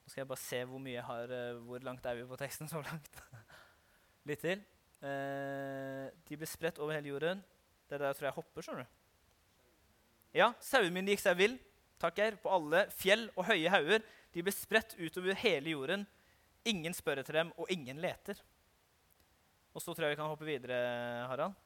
Nå 0.04 0.12
skal 0.12 0.22
jeg 0.22 0.30
bare 0.30 0.44
se 0.44 0.60
hvor 0.68 0.82
mye 0.82 0.98
jeg 0.98 1.08
har, 1.08 1.32
uh, 1.32 1.62
hvor 1.64 1.84
langt 1.86 2.04
er 2.06 2.18
vi 2.18 2.26
på 2.28 2.38
teksten 2.38 2.68
så 2.68 2.82
langt. 2.84 3.22
Litt 4.28 4.44
til. 4.44 4.60
Uh, 5.00 6.10
de 6.28 6.38
ble 6.40 6.48
spredt 6.48 6.80
over 6.84 6.96
hele 6.96 7.14
jorden. 7.14 7.40
Det 7.88 7.96
er 7.96 8.04
der 8.04 8.18
tror 8.18 8.28
jeg 8.28 8.36
hopper. 8.36 8.66
skjønner 8.66 8.84
du. 8.84 9.00
Ja, 10.36 10.52
sauene 10.60 10.92
mine 10.92 11.14
gikk 11.14 11.24
seg 11.24 11.38
vill 11.40 11.56
takk 12.04 12.18
Geir, 12.18 12.36
på 12.40 12.52
alle 12.52 12.84
fjell 12.94 13.28
og 13.34 13.46
høye 13.48 13.72
hauger. 13.72 14.04
De 14.34 14.42
ble 14.44 14.52
spredt 14.54 14.96
utover 14.98 15.36
hele 15.40 15.74
jorden. 15.74 16.06
Ingen 16.68 16.96
spør 16.96 17.20
etter 17.20 17.40
dem, 17.40 17.52
og 17.60 17.70
ingen 17.72 18.00
leter. 18.00 18.38
Og 19.74 19.82
så 19.82 19.92
tror 19.92 20.06
jeg 20.06 20.14
vi 20.14 20.20
kan 20.20 20.30
hoppe 20.30 20.46
videre, 20.48 20.78
Harald. 21.28 21.56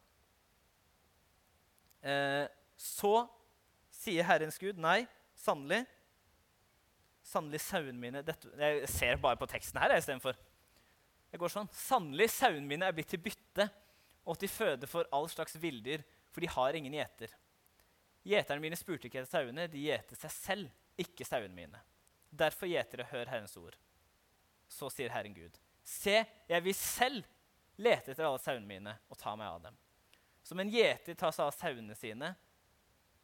Eh, 2.02 2.46
så 2.78 3.28
Sier 3.98 4.22
Herrens 4.28 4.58
Gud, 4.62 4.78
nei, 4.78 5.02
sannelig. 5.34 5.82
Sannelig 7.26 7.60
sauene 7.64 7.98
mine 7.98 8.22
dette, 8.24 8.48
Jeg 8.56 8.86
ser 8.88 9.18
bare 9.20 9.36
på 9.36 9.48
teksten 9.50 9.80
her 9.82 9.96
istedenfor. 9.96 10.38
Det 11.28 11.40
går 11.40 11.52
sånn. 11.52 11.68
Sannelig 11.74 12.30
sauene 12.32 12.66
mine 12.68 12.86
er 12.86 12.94
blitt 12.94 13.10
til 13.10 13.20
bytte 13.20 13.66
og 14.28 14.38
til 14.38 14.52
føde 14.52 14.88
for 14.88 15.08
all 15.12 15.26
slags 15.28 15.58
villdyr, 15.60 16.04
for 16.30 16.44
de 16.44 16.52
har 16.52 16.78
ingen 16.78 16.94
gjeter. 16.94 17.34
Gjeterne 18.28 18.62
mine 18.62 18.78
spurte 18.78 19.08
ikke 19.08 19.22
etter 19.22 19.32
sauene, 19.40 19.66
de 19.72 19.82
gjete 19.88 20.16
seg 20.20 20.32
selv, 20.34 20.72
ikke 21.00 21.26
sauene 21.26 21.56
mine. 21.56 21.82
Derfor 22.30 22.70
gjetere, 22.70 23.08
hør 23.10 23.30
Herrens 23.32 23.56
ord. 23.60 23.76
Så 24.68 24.90
sier 24.92 25.12
Herren 25.12 25.34
Gud, 25.34 25.56
se, 25.84 26.20
jeg 26.48 26.64
vil 26.64 26.76
selv 26.76 27.26
lete 27.80 28.12
etter 28.12 28.26
alle 28.28 28.42
sauene 28.42 28.68
mine 28.68 28.94
og 29.08 29.18
ta 29.18 29.34
meg 29.38 29.48
av 29.48 29.62
dem. 29.68 29.78
Som 30.44 30.60
en 30.60 30.70
gjeter 30.72 31.16
tar 31.18 31.32
seg 31.34 31.48
av 31.48 31.56
sauene 31.56 31.96
sine, 31.96 32.32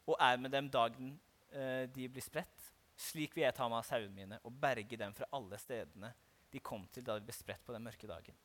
og 0.04 0.18
er 0.20 0.40
med 0.40 0.52
dem 0.52 0.68
dagen 0.72 1.14
eh, 1.52 1.84
de 1.88 2.08
blir 2.12 2.24
spredt. 2.24 2.70
Slik 2.96 3.34
vil 3.36 3.46
jeg 3.46 3.56
ta 3.56 3.68
meg 3.68 3.80
av 3.80 3.88
sauene 3.88 4.14
mine 4.14 4.40
og 4.44 4.56
berge 4.60 4.98
dem 5.00 5.14
fra 5.16 5.28
alle 5.34 5.58
stedene 5.58 6.12
de 6.54 6.60
kom 6.62 6.84
til 6.92 7.02
da 7.02 7.16
de 7.18 7.26
ble 7.26 7.34
spredt 7.34 7.64
på 7.66 7.74
den 7.74 7.82
mørke 7.82 8.06
dagen. 8.06 8.36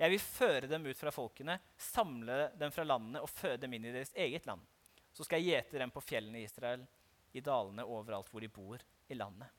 Jeg 0.00 0.12
vil 0.14 0.22
føre 0.22 0.68
dem 0.70 0.86
ut 0.86 0.96
fra 0.96 1.10
folkene, 1.12 1.58
samle 1.76 2.50
dem 2.56 2.72
fra 2.72 2.84
landene 2.86 3.20
og 3.24 3.28
føde 3.28 3.64
dem 3.64 3.74
inn 3.76 3.88
i 3.88 3.94
deres 3.94 4.12
eget 4.14 4.46
land. 4.48 4.62
Så 5.12 5.26
skal 5.26 5.42
jeg 5.42 5.56
gjete 5.56 5.80
dem 5.82 5.90
på 5.92 6.02
fjellene 6.04 6.40
i 6.40 6.46
Israel, 6.46 6.86
i 7.34 7.42
dalene 7.44 7.84
overalt 7.84 8.30
hvor 8.30 8.40
de 8.40 8.48
bor 8.48 8.80
i 9.10 9.18
landet. 9.18 9.50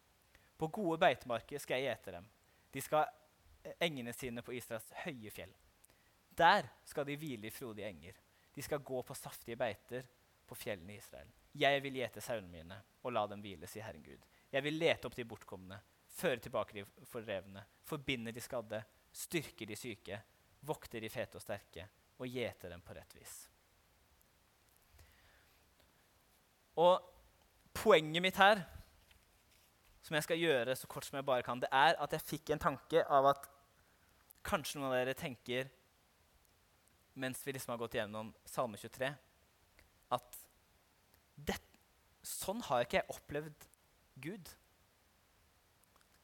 På 0.57 0.69
gode 0.71 0.97
beitemarker 1.03 1.61
skal 1.61 1.81
jeg 1.81 1.91
gjete 1.91 2.15
dem. 2.15 2.29
De 2.71 2.81
skal 2.81 3.05
ha 3.05 3.75
engene 3.83 4.13
sine 4.13 4.41
på 4.41 4.55
Israels 4.57 4.87
høye 5.03 5.31
fjell. 5.33 5.53
Der 6.37 6.69
skal 6.87 7.05
de 7.05 7.17
hvile 7.19 7.49
i 7.49 7.53
frodige 7.53 7.89
enger. 7.89 8.17
De 8.55 8.63
skal 8.63 8.83
gå 8.83 9.01
på 9.03 9.15
saftige 9.15 9.59
beiter 9.59 10.07
på 10.47 10.55
fjellene 10.55 10.95
i 10.95 10.99
Israel. 10.99 11.29
Jeg 11.53 11.83
vil 11.83 11.99
gjete 11.99 12.23
sauene 12.23 12.49
mine 12.51 12.77
og 13.03 13.13
la 13.13 13.25
dem 13.27 13.43
hvile, 13.43 13.67
sier 13.67 13.85
Herren 13.85 14.03
Gud. 14.03 14.23
Jeg 14.51 14.63
vil 14.63 14.79
lete 14.79 15.07
opp 15.07 15.15
de 15.15 15.27
bortkomne, 15.27 15.77
føre 16.11 16.41
tilbake 16.43 16.79
de 16.79 17.05
fordrevne, 17.07 17.63
forbinde 17.87 18.33
de 18.35 18.43
skadde, 18.43 18.81
styrke 19.11 19.67
de 19.67 19.77
syke, 19.79 20.19
vokte 20.67 20.99
de 21.01 21.09
fete 21.11 21.39
og 21.39 21.43
sterke 21.43 21.87
og 22.21 22.27
gjete 22.29 22.69
dem 22.69 22.83
på 22.85 22.95
rett 22.95 23.15
vis. 23.17 23.35
Og 26.79 27.01
poenget 27.75 28.23
mitt 28.23 28.39
her, 28.39 28.63
som 30.01 30.17
jeg 30.17 30.25
skal 30.25 30.41
gjøre 30.41 30.75
så 30.77 30.89
kort 30.89 31.05
som 31.05 31.17
jeg 31.19 31.27
bare 31.27 31.45
kan, 31.45 31.61
det 31.61 31.69
er 31.71 31.97
at 32.01 32.15
jeg 32.15 32.27
fikk 32.33 32.53
en 32.53 32.63
tanke 32.63 33.03
av 33.05 33.31
at 33.33 33.49
kanskje 34.45 34.79
noen 34.79 34.89
av 34.89 34.97
dere 34.97 35.17
tenker 35.17 35.69
mens 37.21 37.41
vi 37.45 37.53
liksom 37.53 37.73
har 37.73 37.81
gått 37.81 37.97
gjennom 37.99 38.31
Salme 38.47 38.79
23 38.81 39.11
at 40.15 40.39
det, 41.35 41.57
sånn 42.25 42.61
har 42.67 42.85
ikke 42.85 42.99
jeg 42.99 43.13
opplevd 43.13 43.67
Gud. 44.21 44.51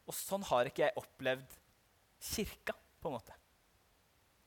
Og 0.07 0.15
sånn 0.15 0.45
har 0.47 0.69
ikke 0.69 0.85
jeg 0.85 0.99
opplevd 0.99 1.55
kirka, 2.33 2.75
på 3.01 3.09
en 3.09 3.17
måte. 3.17 3.35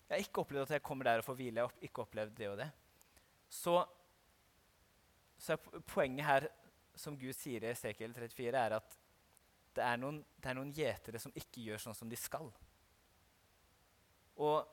Jeg 0.09 0.16
har 0.16 0.25
ikke 0.25 0.43
opplevd 0.43 0.66
at 0.66 0.77
jeg 0.77 0.85
kommer 0.85 1.07
der 1.07 1.23
og 1.23 1.27
får 1.27 1.38
hvile. 1.38 1.62
Jeg 1.62 1.71
har 1.71 1.88
ikke 1.88 2.05
opplevd 2.05 2.37
det 2.38 2.49
og 2.51 2.57
det. 2.59 2.69
Så, 3.51 3.75
så 5.38 5.55
er 5.55 5.85
poenget 5.90 6.27
her, 6.27 6.49
som 6.99 7.16
Gud 7.19 7.35
sier 7.38 7.64
i 7.64 7.71
Esekiel 7.71 8.14
34, 8.16 8.51
er 8.59 8.77
at 8.81 9.00
det 9.76 9.87
er 9.87 10.00
noen, 10.00 10.20
det 10.40 10.50
er 10.50 10.59
noen 10.59 10.72
gjetere 10.74 11.20
som 11.22 11.35
ikke 11.38 11.62
gjør 11.68 11.83
sånn 11.85 11.96
som 11.96 12.11
de 12.11 12.18
skal. 12.18 12.50
Og 14.40 14.66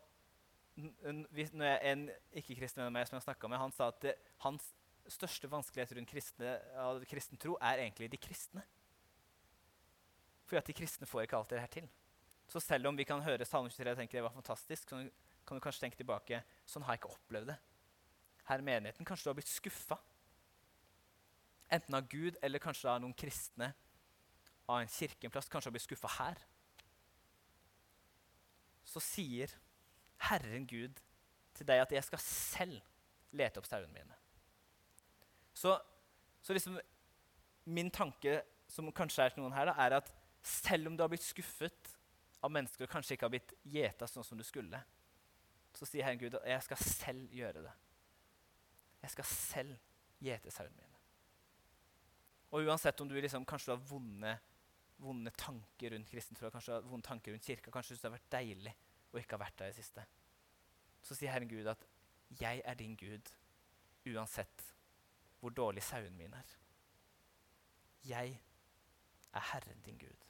når 0.78 1.66
jeg, 1.66 1.78
en 1.92 2.04
ikke-kristen 2.40 2.82
venn 2.82 2.90
av 2.92 2.96
meg 2.96 3.08
som 3.10 3.18
jeg 3.18 3.26
snakka 3.26 3.50
med, 3.50 3.62
han 3.62 3.74
sa 3.74 3.90
at 3.92 4.02
det, 4.06 4.16
hans 4.46 4.66
største 5.10 5.50
vanskelighet 5.50 5.96
rundt 5.98 6.12
kristne, 6.12 6.58
av 6.78 7.00
kristen 7.10 7.40
tro 7.42 7.56
er 7.64 7.82
egentlig 7.86 8.10
de 8.12 8.20
kristne. 8.22 8.64
Fordi 10.48 10.62
at 10.62 10.70
de 10.70 10.76
kristne 10.78 11.08
får 11.10 11.26
ikke 11.26 11.40
alltid 11.40 11.58
det 11.58 11.64
her 11.64 11.74
til. 11.80 11.88
Så 12.48 12.62
selv 12.64 12.88
om 12.88 12.98
vi 12.98 13.08
kan 13.08 13.24
høre 13.24 13.46
Salme 13.48 13.72
23 13.74 13.92
og 13.92 14.00
tenke 14.00 14.16
det 14.16 14.24
var 14.24 14.36
fantastisk, 14.36 14.90
så 14.90 15.02
kan 15.48 15.58
du 15.58 15.64
kanskje 15.64 15.84
tenke 15.86 16.00
tilbake 16.00 16.44
sånn 16.68 16.86
har 16.88 16.96
jeg 16.96 17.04
ikke 17.04 17.16
opplevd 17.16 17.52
det. 17.52 17.58
Her 18.48 18.64
i 18.64 18.68
menigheten 18.70 19.08
kanskje 19.08 19.28
du 19.28 19.32
har 19.34 19.40
blitt 19.40 19.52
skuffa. 19.52 19.98
Enten 21.74 21.98
av 21.98 22.08
Gud 22.08 22.38
eller 22.42 22.64
kanskje 22.64 22.92
av 22.92 23.02
noen 23.04 23.16
kristne 23.18 23.74
av 24.68 24.82
en 24.82 24.92
kirkeplass. 24.92 25.50
Kanskje 25.50 25.68
du 25.68 25.72
har 25.72 25.78
blitt 25.78 25.88
skuffa 25.88 26.12
her. 26.20 26.44
Så 28.88 29.02
sier 29.04 29.52
Herren 30.30 30.68
Gud 30.68 31.02
til 31.58 31.68
deg 31.68 31.82
at 31.84 31.94
jeg 31.96 32.06
skal 32.06 32.22
selv 32.24 33.36
lete 33.36 33.60
opp 33.60 33.68
sauene 33.68 33.92
mine. 33.94 34.16
Så, 35.58 35.74
så 36.42 36.54
liksom 36.54 36.78
min 37.68 37.90
tanke, 37.92 38.42
som 38.70 38.92
kanskje 38.96 39.26
er 39.26 39.34
til 39.34 39.44
noen 39.44 39.56
her, 39.56 39.72
da, 39.72 39.76
er 39.84 39.98
at 40.00 40.12
selv 40.48 40.88
om 40.88 40.98
du 40.98 41.04
har 41.04 41.12
blitt 41.12 41.26
skuffet 41.26 41.96
av 42.44 42.54
mennesker 42.54 42.86
og 42.86 42.92
kanskje 42.92 43.18
ikke 43.18 43.28
har 43.28 43.34
blitt 43.34 43.56
gjeta 43.68 44.08
sånn 44.08 44.26
som 44.26 44.40
du 44.40 44.46
skulle, 44.48 44.80
så 45.76 45.86
sier 45.86 46.06
Herren 46.06 46.22
Gud 46.22 46.38
at 46.38 46.46
jeg 46.48 46.66
skal 46.70 46.84
selv 46.84 47.34
gjøre 47.36 47.66
det. 47.66 47.74
Jeg 49.04 49.14
skal 49.14 49.28
selv 49.30 50.24
gjete 50.24 50.54
sauene 50.54 50.78
mine. 50.78 50.96
Og 52.56 52.70
uansett 52.70 53.02
om 53.04 53.10
du 53.10 53.18
liksom, 53.18 53.46
kanskje 53.46 53.72
du 53.72 53.76
har 53.76 53.90
vonde, 53.90 54.38
vonde 55.02 55.32
tanker 55.38 55.94
rundt 55.94 56.10
kristen 56.10 56.38
tro, 56.38 56.50
kanskje 56.54 56.80
vonde 56.88 57.06
tanker 57.06 57.34
rundt 57.34 57.46
kirka, 57.46 57.72
kanskje 57.74 57.96
det 57.96 58.08
har 58.08 58.16
vært 58.16 58.32
deilig 58.34 58.74
og 59.12 59.20
ikke 59.22 59.38
har 59.38 59.44
vært 59.46 59.60
der 59.60 59.70
i 59.70 59.76
det 59.76 59.80
siste, 59.82 60.06
så 61.04 61.16
sier 61.16 61.32
Herren 61.32 61.50
Gud 61.50 61.68
at 61.68 61.86
'jeg 62.40 62.62
er 62.66 62.74
din 62.76 62.96
Gud 62.96 63.32
uansett 64.06 64.64
hvor 65.40 65.50
dårlig 65.50 65.84
sauen 65.84 66.18
min 66.18 66.34
er'. 66.34 66.58
Jeg 68.04 68.42
er 69.34 69.40
Herren 69.40 69.82
din 69.86 69.98
Gud. 69.98 70.26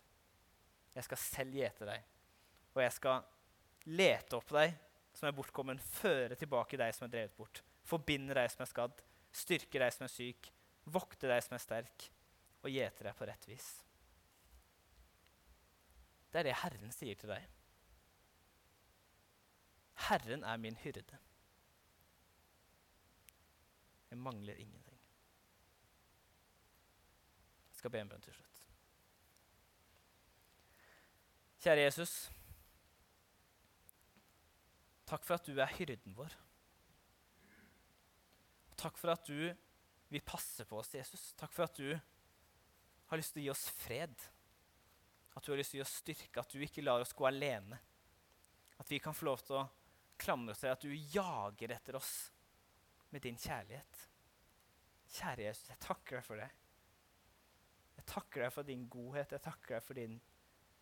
Jeg 0.95 1.03
skal 1.03 1.17
selv 1.17 1.53
gjete 1.53 1.86
deg, 1.86 2.03
og 2.73 2.82
jeg 2.82 2.93
skal 2.93 3.23
lete 3.86 4.36
opp 4.36 4.49
deg 4.49 4.73
som 5.13 5.27
er 5.27 5.32
bortkommen, 5.32 5.80
føre 5.80 6.36
tilbake 6.36 6.77
deg 6.77 6.93
som 6.93 7.06
er 7.08 7.13
drevet 7.13 7.38
bort, 7.38 7.63
forbinde 7.84 8.34
deg 8.34 8.51
som 8.51 8.62
er 8.62 8.65
skadd, 8.65 9.03
styrke 9.32 9.80
deg 9.80 9.93
som 9.93 10.03
er 10.03 10.13
syk, 10.13 10.51
vokte 10.86 11.27
deg 11.27 11.43
som 11.43 11.53
er 11.53 11.63
sterk, 11.63 12.10
og 12.63 12.69
gjete 12.69 13.03
deg 13.03 13.15
på 13.15 13.25
rett 13.25 13.47
vis. 13.47 13.87
Det 16.32 16.42
er 16.42 16.50
det 16.50 16.58
Herren 16.62 16.92
sier 16.92 17.16
til 17.20 17.32
deg. 17.32 17.46
Herren 20.08 20.44
er 20.44 20.58
min 20.62 20.78
hyrde. 20.84 21.20
Jeg 24.10 24.18
mangler 24.18 24.56
ingenting. 24.56 25.00
Jeg 27.70 27.80
skal 27.80 27.92
be 27.92 28.02
en 28.02 28.10
bønn 28.10 28.24
til 28.24 28.34
slutt. 28.34 28.63
Kjære 31.62 31.88
Jesus. 31.88 32.13
Takk 35.08 35.24
for 35.24 35.38
at 35.38 35.48
du 35.48 35.58
er 35.58 35.74
hyrden 35.78 36.16
vår. 36.18 36.34
Takk 38.78 38.98
for 39.00 39.12
at 39.12 39.28
du 39.28 39.54
vil 40.10 40.24
passe 40.24 40.66
på 40.66 40.78
oss, 40.80 40.94
Jesus. 40.96 41.32
Takk 41.40 41.54
for 41.54 41.66
at 41.66 41.78
du 41.78 41.98
har 43.08 43.20
lyst 43.20 43.34
til 43.34 43.42
å 43.42 43.46
gi 43.48 43.54
oss 43.54 43.68
fred. 43.82 44.16
At 45.38 45.45
du 45.45 45.52
har 45.54 45.60
lyst 45.60 45.76
til 45.76 45.78
å 45.78 45.84
gi 45.84 45.86
oss 45.86 45.97
styrke, 46.02 46.41
at 46.41 46.54
du 46.54 46.63
ikke 46.65 46.82
lar 46.82 47.04
oss 47.04 47.13
gå 47.13 47.28
alene. 47.30 47.78
At 48.82 48.89
vi 48.89 48.97
kan 49.02 49.13
få 49.13 49.28
lov 49.30 49.43
til 49.45 49.60
å 49.60 49.67
klamre 50.17 50.56
oss 50.56 50.63
til 50.63 50.73
at 50.73 50.82
du 50.82 50.93
jager 51.13 51.73
etter 51.76 51.97
oss 52.00 52.13
med 53.13 53.21
din 53.21 53.38
kjærlighet. 53.38 54.00
Kjære 55.17 55.45
Jesus, 55.45 55.69
jeg 55.69 55.80
takker 55.84 56.17
deg 56.17 56.26
for 56.26 56.41
det. 56.41 56.50
Jeg 57.97 58.10
takker 58.10 58.43
deg 58.43 58.56
for 58.56 58.67
din 58.67 58.88
godhet, 58.89 59.38
jeg 59.38 59.45
takker 59.45 59.78
deg 59.78 59.86
for 59.86 60.00
din 60.02 60.17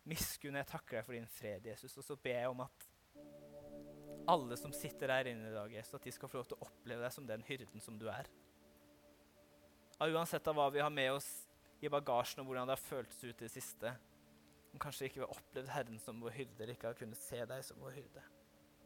miskunn, 0.10 0.58
jeg 0.60 0.70
takker 0.70 1.00
deg 1.00 1.08
for 1.08 1.18
din 1.18 1.30
fred, 1.30 1.70
Jesus. 1.74 1.98
Og 2.00 2.08
så 2.08 2.18
ber 2.18 2.40
jeg 2.40 2.56
om 2.56 2.64
at 2.66 2.88
alle 4.32 4.58
som 4.58 4.74
sitter 4.74 5.12
der 5.12 5.30
inne 5.32 5.52
i 5.52 5.54
dag, 5.54 5.72
Jesus, 5.74 6.00
at 6.00 6.08
de 6.08 6.16
skal 6.16 6.32
få 6.32 6.40
lov 6.40 6.50
til 6.50 6.58
å 6.58 6.68
oppleve 6.70 7.04
deg 7.04 7.14
som 7.14 7.28
den 7.28 7.46
hyrden 7.46 7.84
som 7.84 8.00
du 8.00 8.08
er. 8.10 8.30
Ja, 10.00 10.10
uansett 10.10 10.48
av 10.48 10.58
hva 10.58 10.72
vi 10.74 10.82
har 10.84 10.92
med 10.92 11.14
oss 11.20 11.30
i 11.84 11.92
bagasjen, 11.92 12.42
og 12.42 12.50
hvordan 12.50 12.68
det 12.68 12.76
har 12.76 12.88
føltes 12.88 13.22
ut 13.24 13.36
i 13.36 13.46
det 13.46 13.54
siste, 13.54 13.94
om 14.76 14.82
kanskje 14.84 15.08
ikke 15.08 15.22
vi 15.22 15.24
har 15.24 15.38
opplevd 15.38 15.72
Herren 15.72 16.00
som 16.04 16.20
vår 16.22 16.36
hyrde, 16.36 16.58
eller 16.60 16.76
ikke 16.76 16.92
har 16.92 16.98
kunnet 17.00 17.20
se 17.20 17.40
deg 17.48 17.64
som 17.64 17.80
vår 17.80 17.96
hyrde. 17.96 18.24